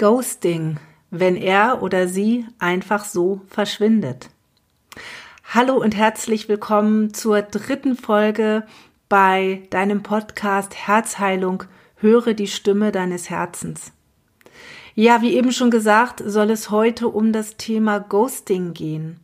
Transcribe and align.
Ghosting, 0.00 0.78
wenn 1.10 1.36
er 1.36 1.82
oder 1.82 2.08
sie 2.08 2.46
einfach 2.58 3.04
so 3.04 3.42
verschwindet. 3.48 4.30
Hallo 5.44 5.76
und 5.76 5.94
herzlich 5.94 6.48
willkommen 6.48 7.12
zur 7.12 7.42
dritten 7.42 7.96
Folge 7.96 8.66
bei 9.10 9.64
deinem 9.68 10.02
Podcast 10.02 10.74
Herzheilung. 10.74 11.64
Höre 11.96 12.32
die 12.32 12.46
Stimme 12.46 12.92
deines 12.92 13.28
Herzens. 13.28 13.92
Ja, 14.94 15.20
wie 15.20 15.34
eben 15.34 15.52
schon 15.52 15.70
gesagt, 15.70 16.22
soll 16.24 16.48
es 16.50 16.70
heute 16.70 17.08
um 17.08 17.30
das 17.34 17.58
Thema 17.58 17.98
Ghosting 17.98 18.72
gehen. 18.72 19.20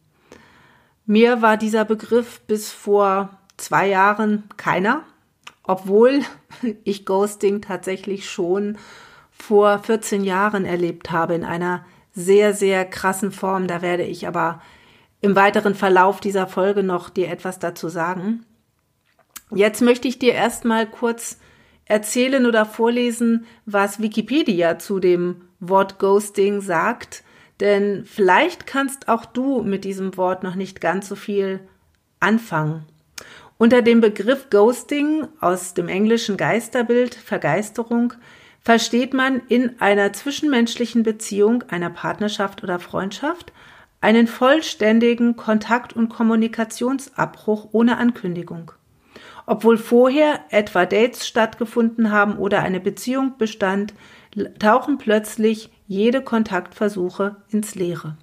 Mir 1.06 1.40
war 1.40 1.56
dieser 1.56 1.86
Begriff 1.86 2.42
bis 2.42 2.70
vor 2.70 3.30
zwei 3.56 3.88
Jahren 3.88 4.44
keiner, 4.58 5.04
obwohl 5.62 6.20
ich 6.84 7.06
Ghosting 7.06 7.62
tatsächlich 7.62 8.28
schon 8.28 8.76
vor 9.38 9.78
14 9.78 10.24
Jahren 10.24 10.64
erlebt 10.64 11.10
habe 11.10 11.34
in 11.34 11.44
einer 11.44 11.84
sehr, 12.12 12.54
sehr 12.54 12.84
krassen 12.84 13.30
Form. 13.30 13.66
Da 13.66 13.82
werde 13.82 14.04
ich 14.04 14.26
aber 14.26 14.60
im 15.20 15.36
weiteren 15.36 15.74
Verlauf 15.74 16.20
dieser 16.20 16.46
Folge 16.46 16.82
noch 16.82 17.10
dir 17.10 17.28
etwas 17.28 17.58
dazu 17.58 17.88
sagen. 17.88 18.44
Jetzt 19.50 19.80
möchte 19.82 20.08
ich 20.08 20.18
dir 20.18 20.34
erstmal 20.34 20.86
kurz 20.86 21.38
erzählen 21.84 22.46
oder 22.46 22.66
vorlesen, 22.66 23.46
was 23.64 24.00
Wikipedia 24.00 24.78
zu 24.78 24.98
dem 24.98 25.42
Wort 25.60 25.98
Ghosting 25.98 26.60
sagt, 26.60 27.22
denn 27.60 28.04
vielleicht 28.04 28.66
kannst 28.66 29.08
auch 29.08 29.24
du 29.24 29.62
mit 29.62 29.84
diesem 29.84 30.16
Wort 30.16 30.42
noch 30.42 30.56
nicht 30.56 30.80
ganz 30.80 31.08
so 31.08 31.14
viel 31.14 31.60
anfangen. 32.20 32.84
Unter 33.56 33.80
dem 33.80 34.00
Begriff 34.00 34.50
Ghosting 34.50 35.26
aus 35.40 35.72
dem 35.72 35.88
englischen 35.88 36.36
Geisterbild 36.36 37.14
Vergeisterung 37.14 38.12
versteht 38.66 39.14
man 39.14 39.42
in 39.46 39.80
einer 39.80 40.12
zwischenmenschlichen 40.12 41.04
Beziehung, 41.04 41.62
einer 41.68 41.88
Partnerschaft 41.88 42.64
oder 42.64 42.80
Freundschaft 42.80 43.52
einen 44.00 44.26
vollständigen 44.26 45.36
Kontakt- 45.36 45.92
und 45.92 46.08
Kommunikationsabbruch 46.08 47.68
ohne 47.70 47.96
Ankündigung. 47.96 48.72
Obwohl 49.46 49.78
vorher 49.78 50.40
etwa 50.50 50.84
Dates 50.84 51.28
stattgefunden 51.28 52.10
haben 52.10 52.38
oder 52.38 52.64
eine 52.64 52.80
Beziehung 52.80 53.38
bestand, 53.38 53.94
tauchen 54.58 54.98
plötzlich 54.98 55.70
jede 55.86 56.20
Kontaktversuche 56.20 57.36
ins 57.50 57.76
Leere. 57.76 58.16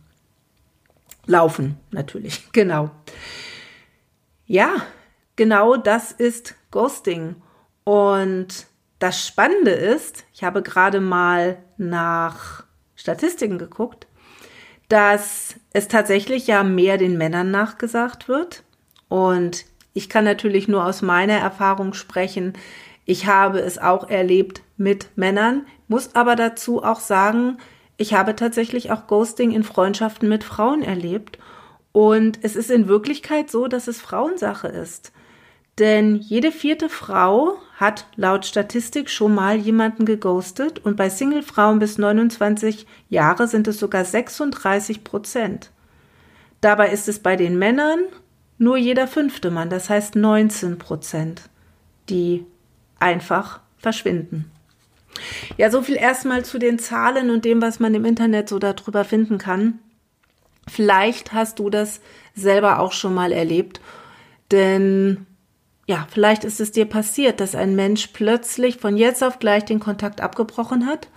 Laufen 1.26 1.78
natürlich, 1.92 2.44
genau. 2.52 2.92
Ja, 4.46 4.76
genau 5.38 5.78
das 5.78 6.12
ist 6.12 6.56
Ghosting. 6.70 7.38
Und 7.86 8.68
das 9.04 9.28
Spannende 9.28 9.72
ist, 9.72 10.24
ich 10.34 10.46
habe 10.46 10.62
gerade 10.62 11.02
mal 11.02 11.58
nach 11.78 12.64
Statistiken 12.96 13.58
geguckt, 13.58 14.08
dass 14.88 15.56
es 15.74 15.90
tatsächlich 15.90 16.48
ja 16.48 16.64
mehr 16.64 16.98
den 16.98 17.18
Männern 17.18 17.52
nachgesagt 17.52 18.30
wird. 18.30 18.64
Und 19.10 19.66
ich 19.94 20.08
kann 20.08 20.24
natürlich 20.24 20.70
nur 20.70 20.86
aus 20.86 21.02
meiner 21.02 21.34
Erfahrung 21.34 21.94
sprechen. 21.94 22.54
Ich 23.04 23.28
habe 23.28 23.60
es 23.60 23.78
auch 23.78 24.10
erlebt 24.10 24.62
mit 24.78 25.10
Männern, 25.18 25.66
muss 25.90 26.16
aber 26.16 26.38
dazu 26.38 26.82
auch 26.82 27.02
sagen, 27.02 27.58
ich 27.98 28.14
habe 28.14 28.38
tatsächlich 28.38 28.90
auch 28.92 29.08
Ghosting 29.08 29.52
in 29.52 29.64
Freundschaften 29.64 30.30
mit 30.30 30.46
Frauen 30.46 30.82
erlebt. 30.82 31.40
Und 31.92 32.40
es 32.42 32.56
ist 32.56 32.72
in 32.72 32.88
Wirklichkeit 32.88 33.52
so, 33.52 33.68
dass 33.68 33.90
es 33.90 34.00
Frauensache 34.00 34.70
ist. 34.70 35.13
Denn 35.80 36.18
jede 36.18 36.52
vierte 36.52 36.88
Frau 36.88 37.58
hat 37.78 38.06
laut 38.16 38.46
Statistik 38.46 39.10
schon 39.10 39.34
mal 39.34 39.58
jemanden 39.58 40.06
geghostet 40.06 40.80
und 40.80 40.96
bei 40.96 41.10
Singlefrauen 41.10 41.80
bis 41.80 41.98
29 41.98 42.86
Jahre 43.10 43.48
sind 43.48 43.68
es 43.68 43.80
sogar 43.80 44.06
36 44.06 45.04
Prozent. 45.04 45.72
Dabei 46.62 46.90
ist 46.92 47.10
es 47.10 47.20
bei 47.20 47.36
den 47.36 47.58
Männern 47.58 48.00
nur 48.60 48.78
jeder 48.78 49.08
fünfte 49.08 49.50
Mann, 49.50 49.70
das 49.70 49.90
heißt 49.90 50.16
19 50.16 50.78
Prozent, 50.78 51.50
die 52.08 52.46
einfach 53.00 53.60
verschwinden. 53.78 54.50
Ja, 55.58 55.70
so 55.70 55.82
viel 55.82 55.96
erstmal 55.96 56.46
zu 56.46 56.60
den 56.60 56.80
Zahlen 56.80 57.30
und 57.30 57.46
dem, 57.46 57.62
was 57.62 57.80
man 57.80 57.94
im 57.96 58.06
Internet 58.06 58.48
so 58.48 58.60
darüber 58.60 59.04
finden 59.04 59.40
kann. 59.40 59.80
Vielleicht 60.68 61.34
hast 61.34 61.60
du 61.60 61.70
das 61.70 62.00
selber 62.36 62.80
auch 62.80 62.94
schon 62.94 63.14
mal 63.14 63.32
erlebt, 63.32 63.82
denn 64.52 65.26
ja, 65.86 66.08
vielleicht 66.10 66.44
ist 66.44 66.62
es 66.62 66.72
dir 66.72 66.86
passiert, 66.86 67.40
dass 67.40 67.56
ein 67.56 67.76
Mensch 67.76 68.08
plötzlich 68.14 68.78
von 68.78 68.96
jetzt 68.96 69.24
auf 69.24 69.40
gleich 69.40 69.66
den 69.66 69.80
Kontakt 69.80 70.22
abgebrochen 70.22 70.86
hat, 70.86 71.10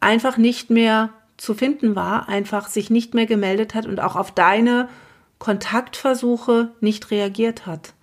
einfach 0.00 0.36
nicht 0.36 0.70
mehr 0.70 1.10
zu 1.36 1.54
finden 1.54 1.96
war, 1.96 2.28
einfach 2.28 2.68
sich 2.68 2.90
nicht 2.90 3.14
mehr 3.14 3.26
gemeldet 3.26 3.74
hat 3.74 3.86
und 3.86 4.00
auch 4.00 4.16
auf 4.16 4.30
deine 4.30 4.88
Kontaktversuche 5.38 6.72
nicht 6.80 7.10
reagiert 7.10 7.66
hat. 7.66 7.94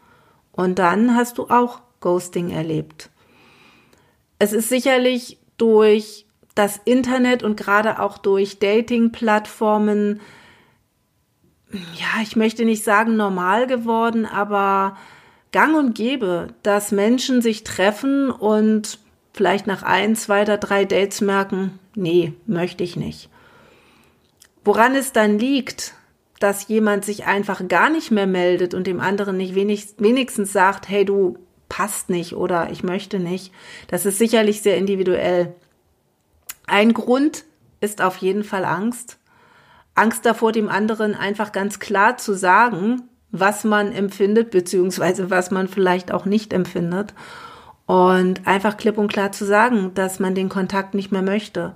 Und 0.52 0.80
dann 0.80 1.16
hast 1.16 1.38
du 1.38 1.48
auch 1.50 1.82
Ghosting 2.00 2.50
erlebt. 2.50 3.10
Es 4.40 4.54
ist 4.54 4.70
sicherlich 4.70 5.40
durch 5.58 6.26
das 6.56 6.80
Internet 6.86 7.42
und 7.44 7.56
gerade 7.56 8.00
auch 8.00 8.18
durch 8.18 8.60
Dating-Plattformen, 8.60 10.22
ja, 11.72 12.22
ich 12.22 12.36
möchte 12.36 12.66
nicht 12.66 12.84
sagen 12.84 13.16
normal 13.16 13.66
geworden, 13.66 14.28
aber 14.28 14.96
gang 15.54 15.78
und 15.78 15.96
gäbe, 15.96 16.50
dass 16.64 16.92
Menschen 16.92 17.42
sich 17.42 17.64
treffen 17.64 18.30
und 18.30 19.00
vielleicht 19.34 19.66
nach 19.66 19.84
ein, 19.84 20.18
zwei 20.18 20.42
oder 20.42 20.58
drei 20.58 20.84
Dates 20.84 21.22
merken, 21.22 21.80
nee, 21.96 22.34
möchte 22.46 22.84
ich 22.84 22.98
nicht. 22.98 23.30
Woran 24.66 24.96
es 24.96 25.14
dann 25.14 25.40
liegt, 25.40 25.94
dass 26.40 26.68
jemand 26.68 27.06
sich 27.06 27.26
einfach 27.26 27.68
gar 27.70 27.90
nicht 27.90 28.12
mehr 28.12 28.28
meldet 28.28 28.74
und 28.74 28.88
dem 28.88 29.00
anderen 29.00 29.38
nicht 29.38 29.56
wenig, 29.56 29.96
wenigstens 29.98 30.52
sagt, 30.52 30.90
hey, 30.90 31.06
du 31.06 31.38
passt 31.70 32.10
nicht 32.10 32.34
oder 32.34 32.70
ich 32.72 32.84
möchte 32.84 33.20
nicht, 33.20 33.54
das 33.88 34.06
ist 34.06 34.18
sicherlich 34.18 34.62
sehr 34.62 34.78
individuell. 34.78 35.56
Ein 36.68 36.94
Grund 36.94 37.46
ist 37.80 38.02
auf 38.02 38.18
jeden 38.18 38.44
Fall 38.44 38.66
Angst. 38.66 39.18
Angst 39.96 40.26
davor, 40.26 40.52
dem 40.52 40.70
anderen 40.70 41.14
einfach 41.14 41.52
ganz 41.52 41.80
klar 41.80 42.18
zu 42.18 42.34
sagen, 42.34 43.04
was 43.34 43.64
man 43.64 43.92
empfindet, 43.92 44.52
beziehungsweise 44.52 45.32
was 45.32 45.50
man 45.50 45.68
vielleicht 45.68 46.12
auch 46.14 46.26
nicht 46.26 46.54
empfindet. 46.54 47.14
Und 47.88 48.48
einfach 48.48 48.78
klipp 48.78 48.98
und 48.98 49.12
klar 49.12 49.34
zu 49.34 49.44
sagen, 49.44 49.92
dass 49.96 50.20
man 50.20 50.36
den 50.36 50.48
Kontakt 50.48 50.94
nicht 50.94 51.12
mehr 51.12 51.24
möchte. 51.24 51.76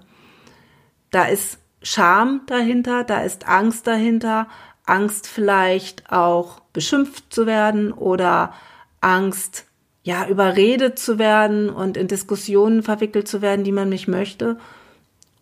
Da 1.11 1.25
ist 1.25 1.57
Scham 1.81 2.41
dahinter, 2.45 3.03
da 3.03 3.21
ist 3.21 3.47
Angst 3.47 3.87
dahinter, 3.87 4.47
Angst 4.85 5.27
vielleicht 5.27 6.11
auch 6.11 6.59
beschimpft 6.73 7.33
zu 7.33 7.45
werden 7.47 7.91
oder 7.91 8.53
Angst, 9.01 9.65
ja, 10.03 10.27
überredet 10.27 10.99
zu 10.99 11.17
werden 11.17 11.69
und 11.69 11.97
in 11.97 12.07
Diskussionen 12.07 12.83
verwickelt 12.83 13.27
zu 13.27 13.41
werden, 13.41 13.65
die 13.65 13.71
man 13.71 13.89
nicht 13.89 14.07
möchte. 14.07 14.57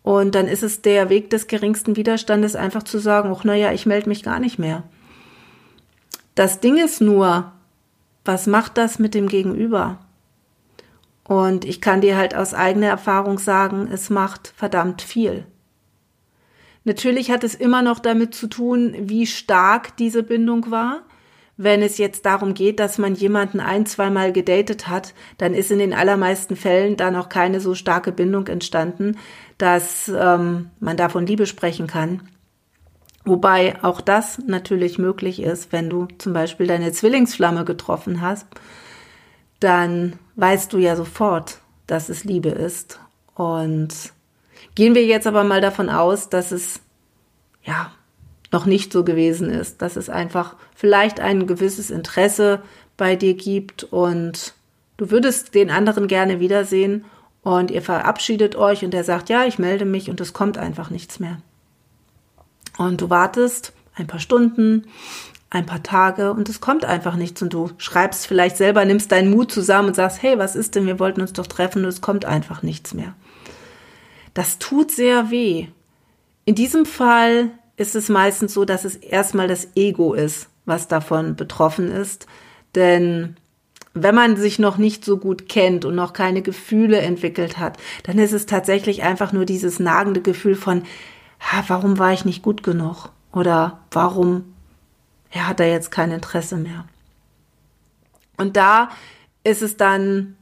Und 0.01 0.33
dann 0.33 0.47
ist 0.47 0.63
es 0.63 0.81
der 0.81 1.09
Weg 1.09 1.29
des 1.29 1.47
geringsten 1.47 1.95
Widerstandes, 1.95 2.55
einfach 2.55 2.83
zu 2.83 2.99
sagen, 2.99 3.33
ach, 3.35 3.43
naja, 3.43 3.73
ich 3.73 3.85
melde 3.85 4.09
mich 4.09 4.23
gar 4.23 4.39
nicht 4.39 4.59
mehr. 4.59 4.83
Das 6.35 6.59
Ding 6.59 6.78
ist 6.78 7.00
nur, 7.00 7.53
was 8.25 8.46
macht 8.46 8.78
das 8.78 9.00
mit 9.00 9.13
dem 9.13 9.29
Gegenüber? 9.29 10.00
Und 11.23 11.66
ich 11.66 11.81
kann 11.81 12.01
dir 12.01 12.18
halt 12.18 12.35
aus 12.35 12.53
eigener 12.53 12.88
Erfahrung 12.88 13.40
sagen, 13.40 13.90
es 13.91 14.09
macht 14.09 14.53
verdammt 14.56 15.01
viel. 15.01 15.45
Natürlich 16.84 17.31
hat 17.31 17.44
es 17.44 17.56
immer 17.56 17.81
noch 17.81 18.00
damit 18.00 18.35
zu 18.35 18.47
tun, 18.47 18.95
wie 19.00 19.25
stark 19.25 19.97
diese 19.97 20.22
Bindung 20.22 20.69
war. 20.69 21.01
Wenn 21.57 21.81
es 21.81 21.97
jetzt 21.97 22.25
darum 22.25 22.53
geht, 22.53 22.79
dass 22.79 22.97
man 22.97 23.16
jemanden 23.16 23.59
ein, 23.59 23.85
zweimal 23.85 24.34
gedatet 24.34 24.88
hat, 24.88 25.13
dann 25.38 25.53
ist 25.53 25.72
in 25.72 25.79
den 25.79 25.94
allermeisten 25.94 26.56
Fällen 26.56 26.97
da 26.97 27.12
noch 27.12 27.29
keine 27.29 27.62
so 27.62 27.74
starke 27.75 28.12
Bindung 28.12 28.47
entstanden, 28.47 29.18
dass 29.57 30.09
ähm, 30.09 30.69
man 30.80 30.98
davon 30.98 31.25
Liebe 31.25 31.48
sprechen 31.48 31.88
kann. 31.88 32.21
Wobei 33.25 33.83
auch 33.83 34.01
das 34.01 34.39
natürlich 34.45 35.00
möglich 35.00 35.42
ist, 35.42 35.72
wenn 35.72 35.89
du 35.89 36.07
zum 36.19 36.33
Beispiel 36.33 36.68
deine 36.68 36.92
Zwillingsflamme 36.92 37.66
getroffen 37.66 38.22
hast, 38.22 38.45
dann 39.60 40.13
weißt 40.36 40.72
du 40.72 40.77
ja 40.77 40.95
sofort, 40.95 41.57
dass 41.88 42.10
es 42.10 42.24
Liebe 42.24 42.50
ist. 42.50 43.00
Und 43.33 44.13
gehen 44.75 44.94
wir 44.94 45.06
jetzt 45.06 45.25
aber 45.25 45.44
mal 45.44 45.60
davon 45.60 45.89
aus, 45.89 46.30
dass 46.30 46.51
es 46.51 46.81
ja 47.63 47.92
noch 48.51 48.68
nicht 48.68 48.94
so 48.94 49.04
gewesen 49.04 49.50
ist, 49.50 49.81
dass 49.81 49.95
es 49.95 50.10
einfach 50.10 50.56
vielleicht 50.75 51.19
ein 51.19 51.48
gewisses 51.48 51.89
Interesse 51.89 52.62
bei 52.95 53.16
dir 53.16 53.33
gibt 53.33 53.83
und 53.83 54.54
du 54.98 55.10
würdest 55.10 55.56
den 55.56 55.71
anderen 55.71 56.07
gerne 56.07 56.39
wiedersehen 56.39 57.06
und 57.42 57.71
ihr 57.71 57.81
verabschiedet 57.81 58.56
euch 58.56 58.86
und 58.86 58.94
er 58.94 59.04
sagt, 59.04 59.30
ja, 59.30 59.45
ich 59.45 59.60
melde 59.60 59.86
mich 59.86 60.10
und 60.10 60.21
es 60.21 60.31
kommt 60.31 60.57
einfach 60.57 60.89
nichts 60.89 61.19
mehr. 61.19 61.38
Und 62.77 63.01
du 63.01 63.10
wartest 63.10 63.74
ein 63.95 64.07
paar 64.07 64.19
Stunden, 64.19 64.88
ein 65.50 65.66
paar 65.66 65.83
Tage 65.83 66.31
und 66.33 66.50
es 66.50 66.60
kommt 66.60 66.83
einfach 66.83 67.16
nichts 67.16 67.42
und 67.42 67.54
du 67.54 67.69
schreibst 67.77 68.27
vielleicht 68.27 68.57
selber, 68.57 68.83
nimmst 68.83 69.12
deinen 69.12 69.31
Mut 69.31 69.51
zusammen 69.51 69.89
und 69.89 69.94
sagst, 69.94 70.22
hey, 70.22 70.38
was 70.38 70.56
ist 70.56 70.75
denn, 70.75 70.86
wir 70.86 71.00
wollten 71.00 71.22
uns 71.22 71.33
doch 71.33 71.48
treffen 71.48 71.83
und 71.83 71.89
es 71.89 72.01
kommt 72.01 72.25
einfach 72.25 72.62
nichts 72.62 72.94
mehr. 72.94 73.13
das 74.33 74.60
tut 74.60 74.92
sehr 74.92 75.31
weh. 75.31 75.68
In 76.44 76.56
diesem 76.56 76.86
Fall 76.86 77.51
ist 77.77 77.95
es 77.95 78.10
meistens 78.10 78.54
so, 78.54 78.66
dass 78.66 78.83
es 78.83 78.95
erstmal 78.95 79.48
das 79.48 79.69
Ego 79.75 80.13
ist, 80.13 80.50
was 80.66 80.88
davon 80.88 81.36
betroffen 81.36 81.89
ist. 81.89 82.28
Denn 82.75 83.38
wenn 83.94 84.13
man 84.13 84.36
sich 84.36 84.60
noch 84.60 84.78
nicht 84.78 85.06
so 85.06 85.18
gut 85.18 85.48
kennt 85.48 85.86
und 85.86 85.95
noch 85.95 86.12
keine 86.12 86.42
Gefühle 86.42 87.00
entwickelt 87.00 87.57
hat, 87.57 87.78
dann 88.04 88.19
ist 88.19 88.33
es 88.33 88.45
tatsächlich 88.45 89.04
einfach 89.04 89.31
nur 89.31 89.45
dieses 89.45 89.80
nagende 89.80 90.21
Gefühl 90.21 90.56
von, 90.56 90.83
warum 91.67 91.99
war 91.99 92.13
ich 92.13 92.25
nicht 92.25 92.41
gut 92.41 92.63
genug? 92.63 93.09
Oder 93.31 93.79
warum 93.91 94.53
ja, 95.31 95.47
hat 95.47 95.59
er 95.59 95.69
jetzt 95.69 95.91
kein 95.91 96.11
Interesse 96.11 96.57
mehr? 96.57 96.85
Und 98.37 98.57
da 98.57 98.89
ist 99.43 99.61
es 99.61 99.77
dann 99.77 100.35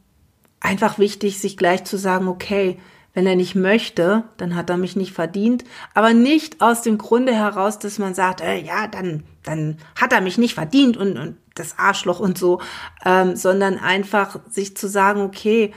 einfach 0.60 0.98
wichtig, 0.98 1.40
sich 1.40 1.58
gleich 1.58 1.84
zu 1.84 1.98
sagen, 1.98 2.28
okay, 2.28 2.80
wenn 3.14 3.28
er 3.28 3.36
nicht 3.36 3.54
möchte, 3.54 4.24
dann 4.38 4.56
hat 4.56 4.70
er 4.70 4.78
mich 4.78 4.96
nicht 4.96 5.14
verdient, 5.14 5.64
aber 5.94 6.14
nicht 6.14 6.62
aus 6.62 6.82
dem 6.82 6.98
Grunde 6.98 7.34
heraus, 7.34 7.78
dass 7.78 8.00
man 8.00 8.16
sagt, 8.16 8.42
äh, 8.42 8.58
ja, 8.58 8.88
dann, 8.88 9.24
dann 9.44 9.78
hat 10.00 10.14
er 10.14 10.22
mich 10.22 10.38
nicht 10.38 10.56
verdient 10.56 10.98
und, 10.98 11.18
und 11.18 11.38
das 11.54 11.78
Arschloch 11.78 12.20
und 12.20 12.38
so, 12.38 12.60
ähm, 13.06 13.36
sondern 13.36 13.78
einfach 13.78 14.40
sich 14.50 14.76
zu 14.76 14.88
sagen, 14.88 15.22
okay, 15.22 15.74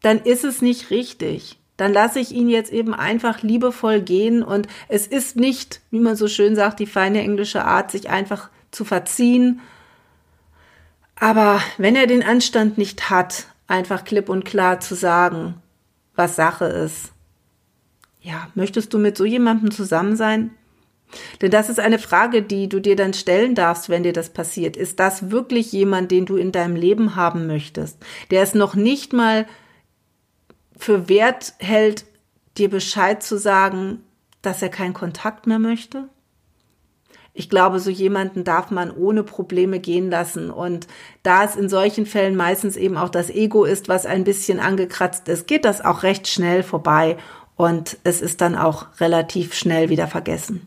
dann 0.00 0.18
ist 0.20 0.44
es 0.44 0.62
nicht 0.62 0.90
richtig. 0.90 1.58
Dann 1.76 1.92
lasse 1.92 2.20
ich 2.20 2.32
ihn 2.32 2.48
jetzt 2.48 2.72
eben 2.72 2.94
einfach 2.94 3.42
liebevoll 3.42 4.00
gehen 4.00 4.42
und 4.42 4.66
es 4.88 5.06
ist 5.06 5.36
nicht, 5.36 5.80
wie 5.90 6.00
man 6.00 6.16
so 6.16 6.28
schön 6.28 6.56
sagt, 6.56 6.80
die 6.80 6.86
feine 6.86 7.20
englische 7.20 7.64
Art, 7.64 7.90
sich 7.90 8.08
einfach 8.08 8.48
zu 8.70 8.84
verziehen. 8.84 9.60
Aber 11.18 11.60
wenn 11.78 11.96
er 11.96 12.06
den 12.06 12.22
Anstand 12.22 12.78
nicht 12.78 13.10
hat, 13.10 13.46
einfach 13.66 14.04
klipp 14.04 14.28
und 14.28 14.44
klar 14.44 14.80
zu 14.80 14.94
sagen, 14.94 15.54
was 16.14 16.36
Sache 16.36 16.66
ist. 16.66 17.12
Ja, 18.20 18.48
möchtest 18.54 18.92
du 18.92 18.98
mit 18.98 19.16
so 19.16 19.24
jemandem 19.24 19.70
zusammen 19.70 20.16
sein? 20.16 20.50
Denn 21.40 21.50
das 21.50 21.68
ist 21.68 21.78
eine 21.78 21.98
Frage, 21.98 22.42
die 22.42 22.68
du 22.68 22.80
dir 22.80 22.96
dann 22.96 23.14
stellen 23.14 23.54
darfst, 23.54 23.88
wenn 23.88 24.02
dir 24.02 24.12
das 24.12 24.30
passiert. 24.30 24.76
Ist 24.76 24.98
das 24.98 25.30
wirklich 25.30 25.72
jemand, 25.72 26.10
den 26.10 26.26
du 26.26 26.36
in 26.36 26.52
deinem 26.52 26.74
Leben 26.74 27.14
haben 27.14 27.46
möchtest, 27.46 27.98
der 28.30 28.42
es 28.42 28.54
noch 28.54 28.74
nicht 28.74 29.12
mal 29.12 29.46
für 30.76 31.08
wert 31.08 31.54
hält, 31.58 32.04
dir 32.58 32.70
Bescheid 32.70 33.22
zu 33.22 33.38
sagen, 33.38 34.02
dass 34.42 34.62
er 34.62 34.68
keinen 34.68 34.94
Kontakt 34.94 35.46
mehr 35.46 35.58
möchte? 35.58 36.08
Ich 37.38 37.50
glaube, 37.50 37.80
so 37.80 37.90
jemanden 37.90 38.44
darf 38.44 38.70
man 38.70 38.90
ohne 38.90 39.22
Probleme 39.22 39.78
gehen 39.78 40.10
lassen. 40.10 40.50
Und 40.50 40.86
da 41.22 41.44
es 41.44 41.54
in 41.54 41.68
solchen 41.68 42.06
Fällen 42.06 42.34
meistens 42.34 42.76
eben 42.76 42.96
auch 42.96 43.10
das 43.10 43.28
Ego 43.28 43.64
ist, 43.64 43.88
was 43.88 44.06
ein 44.06 44.24
bisschen 44.24 44.58
angekratzt 44.58 45.28
ist, 45.28 45.46
geht 45.46 45.66
das 45.66 45.84
auch 45.84 46.02
recht 46.02 46.28
schnell 46.28 46.62
vorbei 46.62 47.18
und 47.56 47.98
es 48.04 48.22
ist 48.22 48.40
dann 48.40 48.54
auch 48.54 48.86
relativ 49.00 49.52
schnell 49.52 49.90
wieder 49.90 50.08
vergessen. 50.08 50.66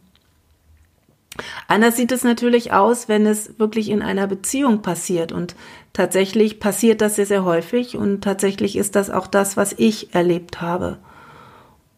Anders 1.68 1.96
sieht 1.96 2.12
es 2.12 2.24
natürlich 2.24 2.74
aus, 2.74 3.08
wenn 3.08 3.26
es 3.26 3.60
wirklich 3.60 3.90
in 3.90 4.02
einer 4.02 4.28
Beziehung 4.28 4.82
passiert. 4.82 5.32
Und 5.32 5.56
tatsächlich 5.94 6.60
passiert 6.60 7.02
das 7.02 7.16
sehr, 7.16 7.26
sehr 7.26 7.46
häufig. 7.46 7.98
Und 7.98 8.22
tatsächlich 8.22 8.76
ist 8.76 8.96
das 8.96 9.10
auch 9.10 9.28
das, 9.28 9.58
was 9.58 9.74
ich 9.78 10.14
erlebt 10.14 10.62
habe. 10.62 10.98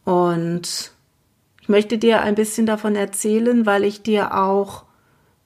Und 0.04 0.92
ich 1.62 1.70
möchte 1.70 1.98
dir 1.98 2.22
ein 2.22 2.36
bisschen 2.36 2.66
davon 2.66 2.96
erzählen, 2.96 3.66
weil 3.66 3.84
ich 3.84 4.02
dir 4.02 4.38
auch 4.38 4.84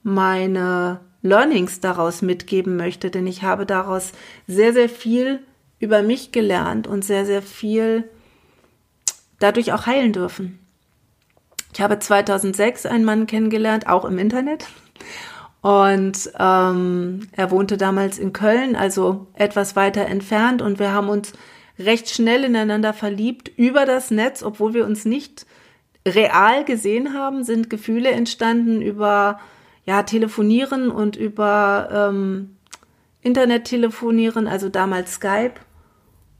meine 0.02 1.00
Learnings 1.22 1.80
daraus 1.80 2.22
mitgeben 2.22 2.76
möchte, 2.76 3.10
denn 3.10 3.26
ich 3.26 3.42
habe 3.42 3.66
daraus 3.66 4.12
sehr, 4.46 4.72
sehr 4.72 4.88
viel 4.88 5.40
über 5.78 6.02
mich 6.02 6.32
gelernt 6.32 6.86
und 6.86 7.04
sehr, 7.04 7.26
sehr 7.26 7.42
viel 7.42 8.04
dadurch 9.38 9.72
auch 9.72 9.86
heilen 9.86 10.12
dürfen. 10.12 10.58
Ich 11.76 11.82
habe 11.82 11.98
2006 11.98 12.86
einen 12.86 13.04
Mann 13.04 13.26
kennengelernt, 13.26 13.86
auch 13.86 14.06
im 14.06 14.18
Internet. 14.18 14.64
Und 15.60 16.30
ähm, 16.38 17.28
er 17.32 17.50
wohnte 17.50 17.76
damals 17.76 18.16
in 18.16 18.32
Köln, 18.32 18.74
also 18.74 19.26
etwas 19.34 19.76
weiter 19.76 20.06
entfernt. 20.06 20.62
Und 20.62 20.78
wir 20.78 20.94
haben 20.94 21.10
uns 21.10 21.34
recht 21.78 22.08
schnell 22.08 22.44
ineinander 22.44 22.94
verliebt 22.94 23.50
über 23.58 23.84
das 23.84 24.10
Netz, 24.10 24.42
obwohl 24.42 24.72
wir 24.72 24.86
uns 24.86 25.04
nicht 25.04 25.44
real 26.08 26.64
gesehen 26.64 27.12
haben, 27.12 27.44
sind 27.44 27.68
Gefühle 27.68 28.10
entstanden 28.10 28.80
über 28.80 29.38
ja, 29.84 30.02
Telefonieren 30.02 30.90
und 30.90 31.16
über 31.16 31.90
ähm, 31.92 32.56
Internet 33.20 33.64
telefonieren, 33.64 34.48
also 34.48 34.70
damals 34.70 35.12
Skype. 35.12 35.60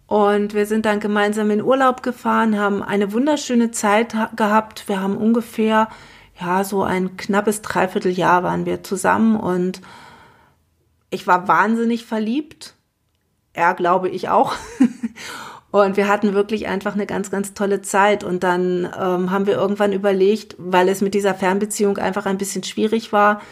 Und 0.07 0.55
wir 0.55 0.67
sind 0.67 0.87
dann 0.87 1.01
gemeinsam 1.01 1.51
in 1.51 1.63
Urlaub 1.63 2.03
gefahren, 2.03 2.59
haben 2.59 2.83
eine 2.83 3.13
wunderschöne 3.13 3.73
Zeit 3.73 4.15
gehabt. 4.37 4.89
Wir 4.89 5.01
haben 5.01 5.17
ungefähr, 5.17 5.89
ja, 6.41 6.63
so 6.65 6.83
ein 6.83 7.17
knappes 7.17 7.63
Dreivierteljahr 7.63 8.43
waren 8.43 8.67
wir 8.67 8.85
zusammen 8.85 9.37
und 9.37 9.81
ich 11.11 11.27
war 11.27 11.49
wahnsinnig 11.49 12.05
verliebt. 12.05 12.75
Er 13.53 13.75
glaube 13.75 14.09
ich 14.09 14.29
auch. 14.29 14.55
Und 15.73 15.99
wir 15.99 16.09
hatten 16.09 16.33
wirklich 16.33 16.69
einfach 16.69 16.95
eine 16.95 17.05
ganz, 17.05 17.31
ganz 17.31 17.53
tolle 17.53 17.83
Zeit. 17.83 18.25
Und 18.25 18.45
dann 18.45 18.89
ähm, 18.99 19.31
haben 19.31 19.47
wir 19.47 19.55
irgendwann 19.55 19.93
überlegt, 19.93 20.55
weil 20.59 20.89
es 20.89 21.03
mit 21.03 21.13
dieser 21.13 21.35
Fernbeziehung 21.35 21.99
einfach 21.99 22.25
ein 22.25 22.39
bisschen 22.39 22.63
schwierig 22.63 23.13
war, 23.13 23.43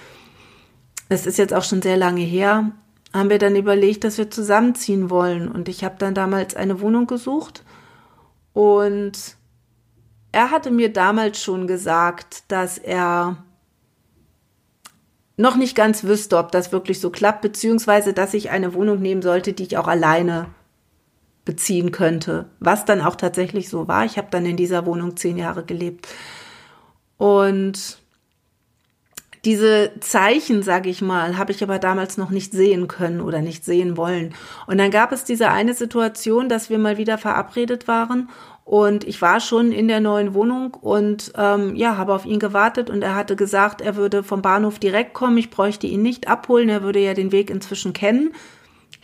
es 1.09 1.27
ist 1.27 1.39
jetzt 1.39 1.53
auch 1.53 1.65
schon 1.65 1.83
sehr 1.83 1.97
lange 1.97 2.23
her, 2.23 2.71
haben 3.15 3.31
wir 3.31 3.39
dann 3.39 3.55
überlegt, 3.55 4.03
dass 4.03 4.19
wir 4.19 4.31
zusammenziehen 4.31 5.09
wollen. 5.09 5.49
Und 5.49 5.69
ich 5.69 5.85
habe 5.85 5.95
dann 5.99 6.15
damals 6.15 6.57
eine 6.57 6.81
Wohnung 6.81 7.07
gesucht. 7.07 7.63
Und 8.53 9.37
er 10.33 10.51
hatte 10.51 10.73
mir 10.73 10.93
damals 10.93 11.41
schon 11.41 11.69
gesagt, 11.69 12.43
dass 12.49 12.77
er 12.77 13.37
noch 15.37 15.57
nicht 15.57 15.77
ganz 15.77 16.03
wüsste, 16.03 16.39
ob 16.39 16.51
das 16.51 16.73
wirklich 16.73 17.01
so 17.01 17.11
klappt, 17.11 17.41
beziehungsweise 17.41 18.13
dass 18.13 18.35
ich 18.35 18.51
eine 18.51 18.75
Wohnung 18.75 19.01
nehmen 19.01 19.23
sollte, 19.23 19.53
die 19.53 19.63
ich 19.63 19.79
auch 19.79 19.89
alleine 19.89 20.47
beziehen 21.45 21.93
könnte, 21.93 22.47
was 22.59 22.85
dann 22.85 23.01
auch 23.01 23.17
tatsächlich 23.17 23.69
so 23.69 23.87
war. 23.87 24.05
Ich 24.05 24.17
habe 24.19 24.29
dann 24.31 24.47
in 24.47 24.57
dieser 24.57 24.87
Wohnung 24.87 25.17
zehn 25.17 25.37
Jahre 25.37 25.65
gelebt. 25.65 26.09
Und 27.17 27.99
diese 29.45 29.93
Zeichen, 30.01 30.63
sage 30.63 30.89
ich 30.89 31.03
mal, 31.03 31.37
habe 31.37 31.53
ich 31.53 31.63
aber 31.63 31.79
damals 31.79 32.17
noch 32.17 32.31
nicht 32.31 32.53
sehen 32.53 32.89
können 32.89 33.21
oder 33.21 33.43
nicht 33.43 33.65
sehen 33.65 33.97
wollen. 33.97 34.35
Und 34.67 34.79
dann 34.79 34.91
gab 34.91 35.13
es 35.13 35.25
diese 35.25 35.51
eine 35.51 35.75
Situation, 35.75 36.49
dass 36.49 36.71
wir 36.71 36.79
mal 36.79 36.99
wieder 36.99 37.19
verabredet 37.19 37.87
waren 37.89 38.29
und 38.65 39.05
ich 39.05 39.21
war 39.21 39.41
schon 39.41 39.73
in 39.73 39.89
der 39.89 40.01
neuen 40.01 40.33
Wohnung 40.33 40.75
und 40.75 41.33
ähm, 41.37 41.77
ja, 41.77 41.99
habe 41.99 42.15
auf 42.15 42.25
ihn 42.25 42.39
gewartet 42.39 42.89
und 42.89 43.03
er 43.03 43.15
hatte 43.15 43.37
gesagt, 43.37 43.83
er 43.83 43.97
würde 43.97 44.23
vom 44.23 44.41
Bahnhof 44.41 44.79
direkt 44.79 45.13
kommen. 45.13 45.37
Ich 45.37 45.51
bräuchte 45.51 45.87
ihn 45.87 46.01
nicht 46.01 46.29
abholen. 46.29 46.71
Er 46.71 46.83
würde 46.83 47.01
ja 47.01 47.13
den 47.13 47.31
Weg 47.31 47.51
inzwischen 47.51 47.93
kennen 47.93 48.33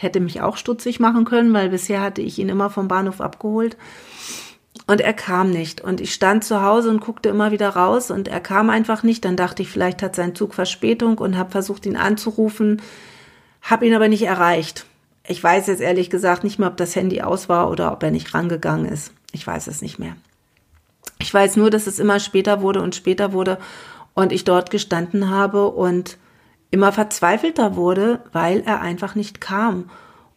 hätte 0.02 0.20
mich 0.20 0.40
auch 0.40 0.56
stutzig 0.56 0.98
machen 0.98 1.24
können, 1.24 1.52
weil 1.52 1.68
bisher 1.68 2.00
hatte 2.00 2.22
ich 2.22 2.38
ihn 2.38 2.48
immer 2.48 2.70
vom 2.70 2.88
Bahnhof 2.88 3.20
abgeholt. 3.20 3.76
Und 4.90 5.00
er 5.00 5.12
kam 5.12 5.50
nicht. 5.52 5.80
Und 5.80 6.00
ich 6.00 6.12
stand 6.12 6.42
zu 6.42 6.62
Hause 6.62 6.90
und 6.90 7.00
guckte 7.00 7.28
immer 7.28 7.52
wieder 7.52 7.68
raus 7.68 8.10
und 8.10 8.26
er 8.26 8.40
kam 8.40 8.70
einfach 8.70 9.04
nicht. 9.04 9.24
Dann 9.24 9.36
dachte 9.36 9.62
ich, 9.62 9.68
vielleicht 9.68 10.02
hat 10.02 10.16
sein 10.16 10.34
Zug 10.34 10.52
Verspätung 10.52 11.18
und 11.18 11.38
habe 11.38 11.52
versucht, 11.52 11.86
ihn 11.86 11.96
anzurufen, 11.96 12.82
habe 13.62 13.86
ihn 13.86 13.94
aber 13.94 14.08
nicht 14.08 14.24
erreicht. 14.24 14.86
Ich 15.24 15.44
weiß 15.44 15.68
jetzt 15.68 15.80
ehrlich 15.80 16.10
gesagt 16.10 16.42
nicht 16.42 16.58
mehr, 16.58 16.66
ob 16.66 16.76
das 16.76 16.96
Handy 16.96 17.22
aus 17.22 17.48
war 17.48 17.70
oder 17.70 17.92
ob 17.92 18.02
er 18.02 18.10
nicht 18.10 18.34
rangegangen 18.34 18.86
ist. 18.86 19.12
Ich 19.30 19.46
weiß 19.46 19.68
es 19.68 19.80
nicht 19.80 20.00
mehr. 20.00 20.16
Ich 21.20 21.32
weiß 21.32 21.54
nur, 21.54 21.70
dass 21.70 21.86
es 21.86 22.00
immer 22.00 22.18
später 22.18 22.60
wurde 22.60 22.82
und 22.82 22.96
später 22.96 23.32
wurde 23.32 23.58
und 24.14 24.32
ich 24.32 24.42
dort 24.42 24.72
gestanden 24.72 25.30
habe 25.30 25.68
und 25.68 26.18
immer 26.72 26.90
verzweifelter 26.90 27.76
wurde, 27.76 28.24
weil 28.32 28.64
er 28.66 28.80
einfach 28.80 29.14
nicht 29.14 29.40
kam. 29.40 29.88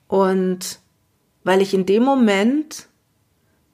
Und 0.08 0.80
weil 1.44 1.64
ich 1.64 1.74
in 1.74 1.88
dem 1.88 2.04
Moment 2.04 2.88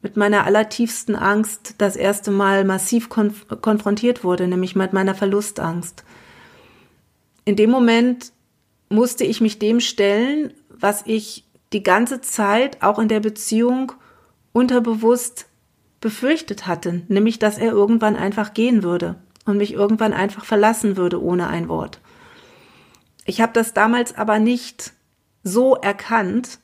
mit 0.01 0.15
meiner 0.15 0.45
allertiefsten 0.45 1.15
Angst 1.15 1.75
das 1.77 1.95
erste 1.95 2.31
Mal 2.31 2.63
massiv 2.63 3.09
konf 3.09 3.47
konfrontiert 3.61 4.23
wurde, 4.23 4.47
nämlich 4.47 4.75
mit 4.75 4.93
meiner 4.93 5.15
Verlustangst. 5.15 6.03
In 7.45 7.55
dem 7.55 7.69
Moment 7.69 8.31
musste 8.89 9.23
ich 9.23 9.41
mich 9.41 9.59
dem 9.59 9.79
stellen, 9.79 10.53
was 10.69 11.03
ich 11.05 11.45
die 11.73 11.83
ganze 11.83 12.21
Zeit 12.21 12.81
auch 12.81 12.99
in 12.99 13.07
der 13.07 13.19
Beziehung 13.19 13.91
unterbewusst 14.53 15.47
befürchtet 16.01 16.65
hatte, 16.65 17.01
nämlich 17.07 17.39
dass 17.39 17.57
er 17.57 17.71
irgendwann 17.71 18.15
einfach 18.15 18.53
gehen 18.53 18.83
würde 18.83 19.15
und 19.45 19.57
mich 19.57 19.73
irgendwann 19.73 20.13
einfach 20.13 20.45
verlassen 20.45 20.97
würde 20.97 21.21
ohne 21.21 21.47
ein 21.47 21.67
Wort. 21.67 21.99
Ich 23.25 23.41
habe 23.41 23.53
das 23.53 23.73
damals 23.73 24.17
aber 24.17 24.39
nicht 24.39 24.93
so 25.43 25.75
erkannt. 25.75 26.59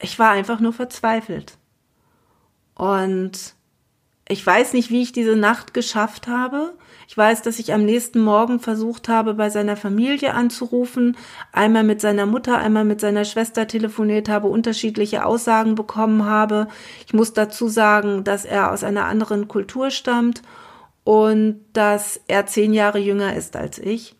Ich 0.00 0.18
war 0.18 0.30
einfach 0.30 0.60
nur 0.60 0.72
verzweifelt. 0.72 1.58
Und 2.80 3.56
ich 4.26 4.46
weiß 4.46 4.72
nicht, 4.72 4.90
wie 4.90 5.02
ich 5.02 5.12
diese 5.12 5.36
Nacht 5.36 5.74
geschafft 5.74 6.28
habe. 6.28 6.72
Ich 7.06 7.14
weiß, 7.14 7.42
dass 7.42 7.58
ich 7.58 7.74
am 7.74 7.84
nächsten 7.84 8.20
Morgen 8.20 8.58
versucht 8.58 9.06
habe, 9.06 9.34
bei 9.34 9.50
seiner 9.50 9.76
Familie 9.76 10.32
anzurufen, 10.32 11.18
einmal 11.52 11.84
mit 11.84 12.00
seiner 12.00 12.24
Mutter, 12.24 12.56
einmal 12.56 12.86
mit 12.86 12.98
seiner 12.98 13.26
Schwester 13.26 13.66
telefoniert 13.66 14.30
habe, 14.30 14.46
unterschiedliche 14.46 15.26
Aussagen 15.26 15.74
bekommen 15.74 16.24
habe. 16.24 16.68
Ich 17.06 17.12
muss 17.12 17.34
dazu 17.34 17.68
sagen, 17.68 18.24
dass 18.24 18.46
er 18.46 18.72
aus 18.72 18.82
einer 18.82 19.04
anderen 19.04 19.46
Kultur 19.46 19.90
stammt 19.90 20.40
und 21.04 21.60
dass 21.74 22.18
er 22.28 22.46
zehn 22.46 22.72
Jahre 22.72 22.98
jünger 22.98 23.36
ist 23.36 23.56
als 23.56 23.78
ich. 23.78 24.16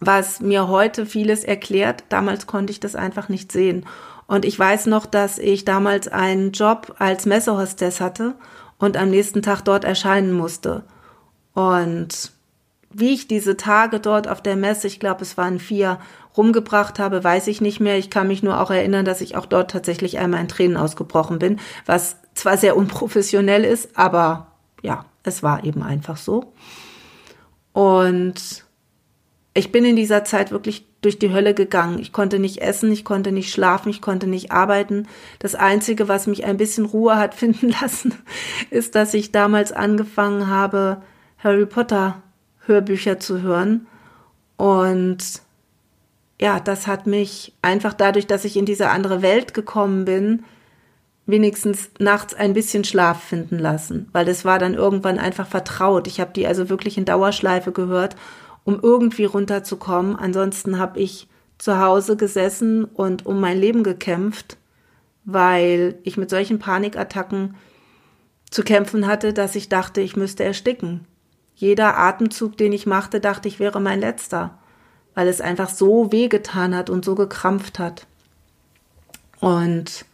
Was 0.00 0.40
mir 0.40 0.68
heute 0.68 1.04
vieles 1.04 1.44
erklärt, 1.44 2.04
damals 2.08 2.46
konnte 2.46 2.70
ich 2.70 2.80
das 2.80 2.94
einfach 2.94 3.28
nicht 3.28 3.52
sehen. 3.52 3.84
Und 4.28 4.44
ich 4.44 4.56
weiß 4.56 4.86
noch, 4.86 5.06
dass 5.06 5.38
ich 5.38 5.64
damals 5.64 6.06
einen 6.06 6.52
Job 6.52 6.94
als 6.98 7.26
Messehostess 7.26 8.00
hatte 8.00 8.34
und 8.78 8.96
am 8.96 9.10
nächsten 9.10 9.42
Tag 9.42 9.62
dort 9.62 9.84
erscheinen 9.84 10.32
musste. 10.32 10.84
Und 11.54 12.30
wie 12.90 13.14
ich 13.14 13.26
diese 13.26 13.56
Tage 13.56 14.00
dort 14.00 14.28
auf 14.28 14.42
der 14.42 14.56
Messe, 14.56 14.86
ich 14.86 15.00
glaube, 15.00 15.22
es 15.22 15.36
waren 15.36 15.58
vier, 15.58 15.98
rumgebracht 16.36 16.98
habe, 16.98 17.24
weiß 17.24 17.48
ich 17.48 17.60
nicht 17.60 17.80
mehr. 17.80 17.98
Ich 17.98 18.10
kann 18.10 18.28
mich 18.28 18.42
nur 18.42 18.60
auch 18.60 18.70
erinnern, 18.70 19.04
dass 19.04 19.22
ich 19.22 19.34
auch 19.34 19.46
dort 19.46 19.70
tatsächlich 19.70 20.18
einmal 20.18 20.40
in 20.40 20.48
Tränen 20.48 20.76
ausgebrochen 20.76 21.38
bin, 21.38 21.58
was 21.84 22.16
zwar 22.34 22.56
sehr 22.56 22.76
unprofessionell 22.76 23.64
ist, 23.64 23.96
aber 23.96 24.52
ja, 24.82 25.04
es 25.24 25.42
war 25.42 25.64
eben 25.64 25.82
einfach 25.82 26.16
so. 26.16 26.52
Und 27.72 28.64
ich 29.58 29.72
bin 29.72 29.84
in 29.84 29.96
dieser 29.96 30.24
Zeit 30.24 30.52
wirklich 30.52 30.86
durch 31.00 31.18
die 31.18 31.32
Hölle 31.32 31.52
gegangen. 31.52 31.98
Ich 31.98 32.12
konnte 32.12 32.38
nicht 32.38 32.58
essen, 32.58 32.92
ich 32.92 33.04
konnte 33.04 33.32
nicht 33.32 33.52
schlafen, 33.52 33.88
ich 33.88 34.00
konnte 34.00 34.28
nicht 34.28 34.52
arbeiten. 34.52 35.08
Das 35.40 35.56
Einzige, 35.56 36.06
was 36.06 36.28
mich 36.28 36.44
ein 36.44 36.56
bisschen 36.56 36.84
Ruhe 36.84 37.16
hat 37.16 37.34
finden 37.42 37.70
lassen, 37.80 38.14
ist, 38.70 38.94
dass 38.94 39.14
ich 39.14 39.32
damals 39.32 39.72
angefangen 39.72 40.46
habe, 40.46 41.02
Harry 41.38 41.66
Potter 41.66 42.22
Hörbücher 42.66 43.18
zu 43.18 43.42
hören. 43.42 43.86
Und 44.56 45.18
ja, 46.40 46.60
das 46.60 46.86
hat 46.86 47.06
mich 47.06 47.52
einfach 47.60 47.94
dadurch, 47.94 48.28
dass 48.28 48.44
ich 48.44 48.56
in 48.56 48.66
diese 48.66 48.90
andere 48.90 49.22
Welt 49.22 49.54
gekommen 49.54 50.04
bin, 50.04 50.44
wenigstens 51.26 51.90
nachts 51.98 52.32
ein 52.32 52.54
bisschen 52.54 52.84
Schlaf 52.84 53.22
finden 53.22 53.58
lassen, 53.58 54.08
weil 54.12 54.28
es 54.28 54.44
war 54.44 54.58
dann 54.58 54.74
irgendwann 54.74 55.18
einfach 55.18 55.46
vertraut. 55.46 56.06
Ich 56.06 56.20
habe 56.20 56.30
die 56.34 56.46
also 56.46 56.70
wirklich 56.70 56.96
in 56.96 57.04
Dauerschleife 57.04 57.72
gehört, 57.72 58.16
um 58.68 58.80
irgendwie 58.82 59.24
runterzukommen. 59.24 60.14
Ansonsten 60.14 60.78
habe 60.78 61.00
ich 61.00 61.26
zu 61.56 61.80
Hause 61.80 62.18
gesessen 62.18 62.84
und 62.84 63.24
um 63.24 63.40
mein 63.40 63.58
Leben 63.58 63.82
gekämpft, 63.82 64.58
weil 65.24 65.98
ich 66.02 66.18
mit 66.18 66.28
solchen 66.28 66.58
Panikattacken 66.58 67.56
zu 68.50 68.62
kämpfen 68.62 69.06
hatte, 69.06 69.32
dass 69.32 69.56
ich 69.56 69.70
dachte, 69.70 70.02
ich 70.02 70.16
müsste 70.16 70.44
ersticken. 70.44 71.06
Jeder 71.54 71.96
Atemzug, 71.96 72.58
den 72.58 72.74
ich 72.74 72.84
machte, 72.84 73.20
dachte 73.20 73.48
ich 73.48 73.58
wäre 73.58 73.80
mein 73.80 74.00
letzter, 74.00 74.58
weil 75.14 75.28
es 75.28 75.40
einfach 75.40 75.70
so 75.70 76.12
wehgetan 76.12 76.76
hat 76.76 76.90
und 76.90 77.06
so 77.06 77.14
gekrampft 77.14 77.78
hat. 77.78 78.06
Und 79.40 80.04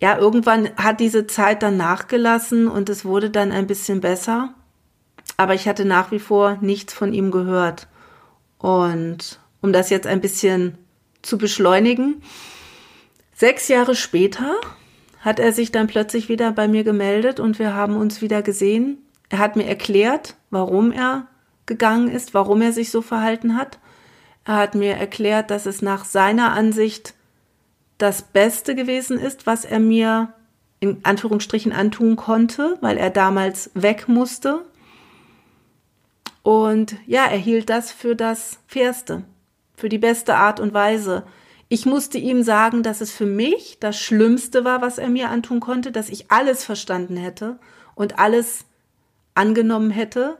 ja, 0.00 0.16
irgendwann 0.16 0.74
hat 0.76 1.00
diese 1.00 1.26
Zeit 1.26 1.62
dann 1.62 1.76
nachgelassen 1.76 2.66
und 2.66 2.88
es 2.88 3.04
wurde 3.04 3.28
dann 3.28 3.52
ein 3.52 3.66
bisschen 3.66 4.00
besser, 4.00 4.54
aber 5.40 5.54
ich 5.54 5.66
hatte 5.66 5.84
nach 5.84 6.10
wie 6.10 6.18
vor 6.18 6.58
nichts 6.60 6.92
von 6.92 7.12
ihm 7.12 7.30
gehört. 7.30 7.88
Und 8.58 9.40
um 9.60 9.72
das 9.72 9.90
jetzt 9.90 10.06
ein 10.06 10.20
bisschen 10.20 10.78
zu 11.22 11.38
beschleunigen, 11.38 12.22
sechs 13.34 13.68
Jahre 13.68 13.94
später 13.94 14.54
hat 15.20 15.38
er 15.38 15.52
sich 15.52 15.72
dann 15.72 15.86
plötzlich 15.86 16.28
wieder 16.28 16.52
bei 16.52 16.68
mir 16.68 16.84
gemeldet 16.84 17.40
und 17.40 17.58
wir 17.58 17.74
haben 17.74 17.96
uns 17.96 18.22
wieder 18.22 18.42
gesehen 18.42 18.98
er 19.30 19.38
hat 19.38 19.56
mir 19.56 19.66
erklärt, 19.66 20.34
warum 20.50 20.92
er 20.92 21.26
gegangen 21.64 22.10
ist, 22.10 22.34
warum 22.34 22.60
er 22.60 22.72
sich 22.72 22.90
so 22.90 23.00
verhalten 23.00 23.56
hat. 23.56 23.78
Er 24.44 24.56
hat 24.56 24.74
mir 24.74 24.96
erklärt, 24.96 25.50
dass 25.50 25.66
es 25.66 25.80
nach 25.80 26.04
seiner 26.04 26.52
Ansicht 26.52 27.14
das 27.96 28.22
Beste 28.22 28.74
gewesen 28.74 29.18
ist, 29.18 29.46
was 29.46 29.64
er 29.64 29.78
mir 29.78 30.34
in 30.80 30.98
Anführungsstrichen 31.04 31.72
antun 31.72 32.16
konnte, 32.16 32.76
weil 32.80 32.96
er 32.96 33.10
damals 33.10 33.70
weg 33.74 34.08
musste. 34.08 34.64
Und 36.42 36.96
ja, 37.06 37.24
er 37.26 37.38
hielt 37.38 37.70
das 37.70 37.92
für 37.92 38.16
das 38.16 38.58
Fairste, 38.66 39.24
für 39.74 39.88
die 39.88 39.98
beste 39.98 40.36
Art 40.36 40.60
und 40.60 40.72
Weise. 40.72 41.24
Ich 41.68 41.86
musste 41.86 42.18
ihm 42.18 42.42
sagen, 42.42 42.82
dass 42.82 43.00
es 43.00 43.12
für 43.12 43.26
mich 43.26 43.78
das 43.78 43.98
Schlimmste 43.98 44.64
war, 44.64 44.82
was 44.82 44.98
er 44.98 45.08
mir 45.08 45.30
antun 45.30 45.60
konnte, 45.60 45.92
dass 45.92 46.08
ich 46.08 46.30
alles 46.30 46.64
verstanden 46.64 47.16
hätte 47.16 47.58
und 47.94 48.18
alles 48.18 48.64
angenommen 49.34 49.90
hätte, 49.90 50.38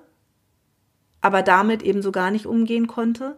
aber 1.21 1.43
damit 1.43 1.83
eben 1.83 2.03
so 2.03 2.13
gar 2.13 2.31
nicht 2.31 2.47
umgehen 2.47 2.87
konnte. 2.87 3.37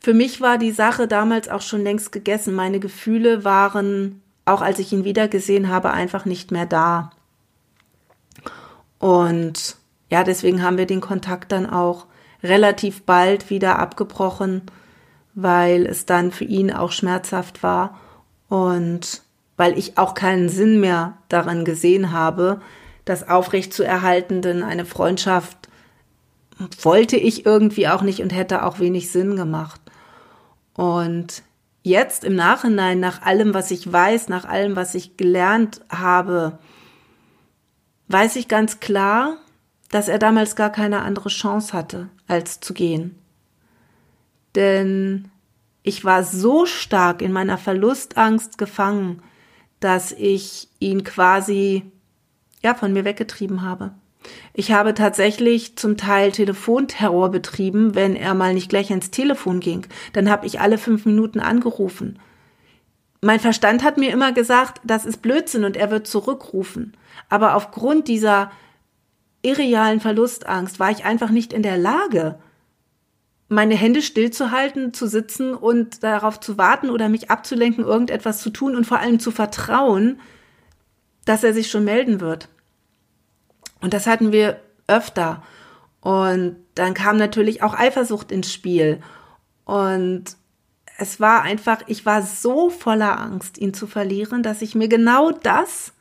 Für 0.00 0.14
mich 0.14 0.40
war 0.40 0.56
die 0.56 0.72
Sache 0.72 1.06
damals 1.08 1.48
auch 1.48 1.60
schon 1.60 1.82
längst 1.82 2.12
gegessen. 2.12 2.54
Meine 2.54 2.80
Gefühle 2.80 3.44
waren, 3.44 4.22
auch 4.44 4.62
als 4.62 4.78
ich 4.78 4.92
ihn 4.92 5.04
wiedergesehen 5.04 5.68
habe, 5.68 5.90
einfach 5.90 6.24
nicht 6.24 6.50
mehr 6.52 6.66
da. 6.66 7.10
Und 8.98 9.76
ja, 10.10 10.24
deswegen 10.24 10.62
haben 10.62 10.78
wir 10.78 10.86
den 10.86 11.00
Kontakt 11.00 11.52
dann 11.52 11.68
auch 11.68 12.06
relativ 12.42 13.02
bald 13.02 13.50
wieder 13.50 13.78
abgebrochen, 13.78 14.62
weil 15.34 15.86
es 15.86 16.06
dann 16.06 16.30
für 16.30 16.44
ihn 16.44 16.72
auch 16.72 16.92
schmerzhaft 16.92 17.62
war 17.62 18.00
und 18.48 19.22
weil 19.56 19.78
ich 19.78 19.98
auch 19.98 20.14
keinen 20.14 20.48
Sinn 20.48 20.80
mehr 20.80 21.16
daran 21.28 21.64
gesehen 21.64 22.12
habe, 22.12 22.60
das 23.04 23.28
aufrecht 23.28 23.72
zu 23.72 23.84
erhalten, 23.84 24.42
denn 24.42 24.62
eine 24.62 24.84
Freundschaft 24.84 25.68
wollte 26.82 27.16
ich 27.16 27.46
irgendwie 27.46 27.88
auch 27.88 28.02
nicht 28.02 28.20
und 28.20 28.30
hätte 28.30 28.64
auch 28.64 28.78
wenig 28.78 29.10
Sinn 29.10 29.36
gemacht. 29.36 29.80
Und 30.74 31.42
jetzt 31.82 32.24
im 32.24 32.34
Nachhinein, 32.34 33.00
nach 33.00 33.22
allem, 33.22 33.54
was 33.54 33.70
ich 33.70 33.90
weiß, 33.90 34.28
nach 34.28 34.44
allem, 34.44 34.76
was 34.76 34.94
ich 34.94 35.16
gelernt 35.16 35.82
habe, 35.88 36.58
weiß 38.08 38.36
ich 38.36 38.48
ganz 38.48 38.80
klar, 38.80 39.36
dass 39.90 40.08
er 40.08 40.18
damals 40.18 40.56
gar 40.56 40.70
keine 40.70 41.02
andere 41.02 41.28
Chance 41.28 41.72
hatte, 41.72 42.08
als 42.26 42.60
zu 42.60 42.74
gehen. 42.74 43.18
Denn 44.54 45.30
ich 45.82 46.04
war 46.04 46.24
so 46.24 46.66
stark 46.66 47.22
in 47.22 47.32
meiner 47.32 47.58
Verlustangst 47.58 48.58
gefangen, 48.58 49.22
dass 49.80 50.12
ich 50.12 50.68
ihn 50.80 51.04
quasi 51.04 51.90
ja, 52.62 52.74
von 52.74 52.92
mir 52.92 53.04
weggetrieben 53.04 53.62
habe. 53.62 53.92
Ich 54.52 54.72
habe 54.72 54.94
tatsächlich 54.94 55.76
zum 55.76 55.96
Teil 55.96 56.32
Telefonterror 56.32 57.30
betrieben, 57.30 57.94
wenn 57.94 58.16
er 58.16 58.34
mal 58.34 58.54
nicht 58.54 58.68
gleich 58.68 58.90
ins 58.90 59.10
Telefon 59.10 59.60
ging. 59.60 59.86
Dann 60.12 60.28
habe 60.28 60.46
ich 60.46 60.60
alle 60.60 60.78
fünf 60.78 61.06
Minuten 61.06 61.38
angerufen. 61.38 62.18
Mein 63.20 63.40
Verstand 63.40 63.84
hat 63.84 63.98
mir 63.98 64.10
immer 64.10 64.32
gesagt, 64.32 64.80
das 64.84 65.06
ist 65.06 65.22
Blödsinn 65.22 65.64
und 65.64 65.76
er 65.76 65.90
wird 65.90 66.06
zurückrufen. 66.06 66.96
Aber 67.28 67.54
aufgrund 67.54 68.08
dieser 68.08 68.50
irrealen 69.46 70.00
Verlustangst 70.00 70.78
war 70.78 70.90
ich 70.90 71.04
einfach 71.04 71.30
nicht 71.30 71.52
in 71.52 71.62
der 71.62 71.78
Lage, 71.78 72.38
meine 73.48 73.76
Hände 73.76 74.02
stillzuhalten, 74.02 74.92
zu 74.92 75.06
sitzen 75.06 75.54
und 75.54 76.02
darauf 76.02 76.40
zu 76.40 76.58
warten 76.58 76.90
oder 76.90 77.08
mich 77.08 77.30
abzulenken, 77.30 77.84
irgendetwas 77.84 78.40
zu 78.40 78.50
tun 78.50 78.74
und 78.74 78.86
vor 78.86 78.98
allem 78.98 79.20
zu 79.20 79.30
vertrauen, 79.30 80.20
dass 81.24 81.44
er 81.44 81.54
sich 81.54 81.70
schon 81.70 81.84
melden 81.84 82.20
wird. 82.20 82.48
Und 83.80 83.94
das 83.94 84.06
hatten 84.06 84.32
wir 84.32 84.60
öfter. 84.88 85.42
Und 86.00 86.56
dann 86.74 86.94
kam 86.94 87.16
natürlich 87.16 87.62
auch 87.62 87.74
Eifersucht 87.74 88.32
ins 88.32 88.52
Spiel. 88.52 89.00
Und 89.64 90.36
es 90.98 91.20
war 91.20 91.42
einfach, 91.42 91.82
ich 91.86 92.06
war 92.06 92.22
so 92.22 92.70
voller 92.70 93.20
Angst, 93.20 93.58
ihn 93.58 93.74
zu 93.74 93.86
verlieren, 93.86 94.42
dass 94.42 94.62
ich 94.62 94.74
mir 94.74 94.88
genau 94.88 95.30
das 95.30 95.92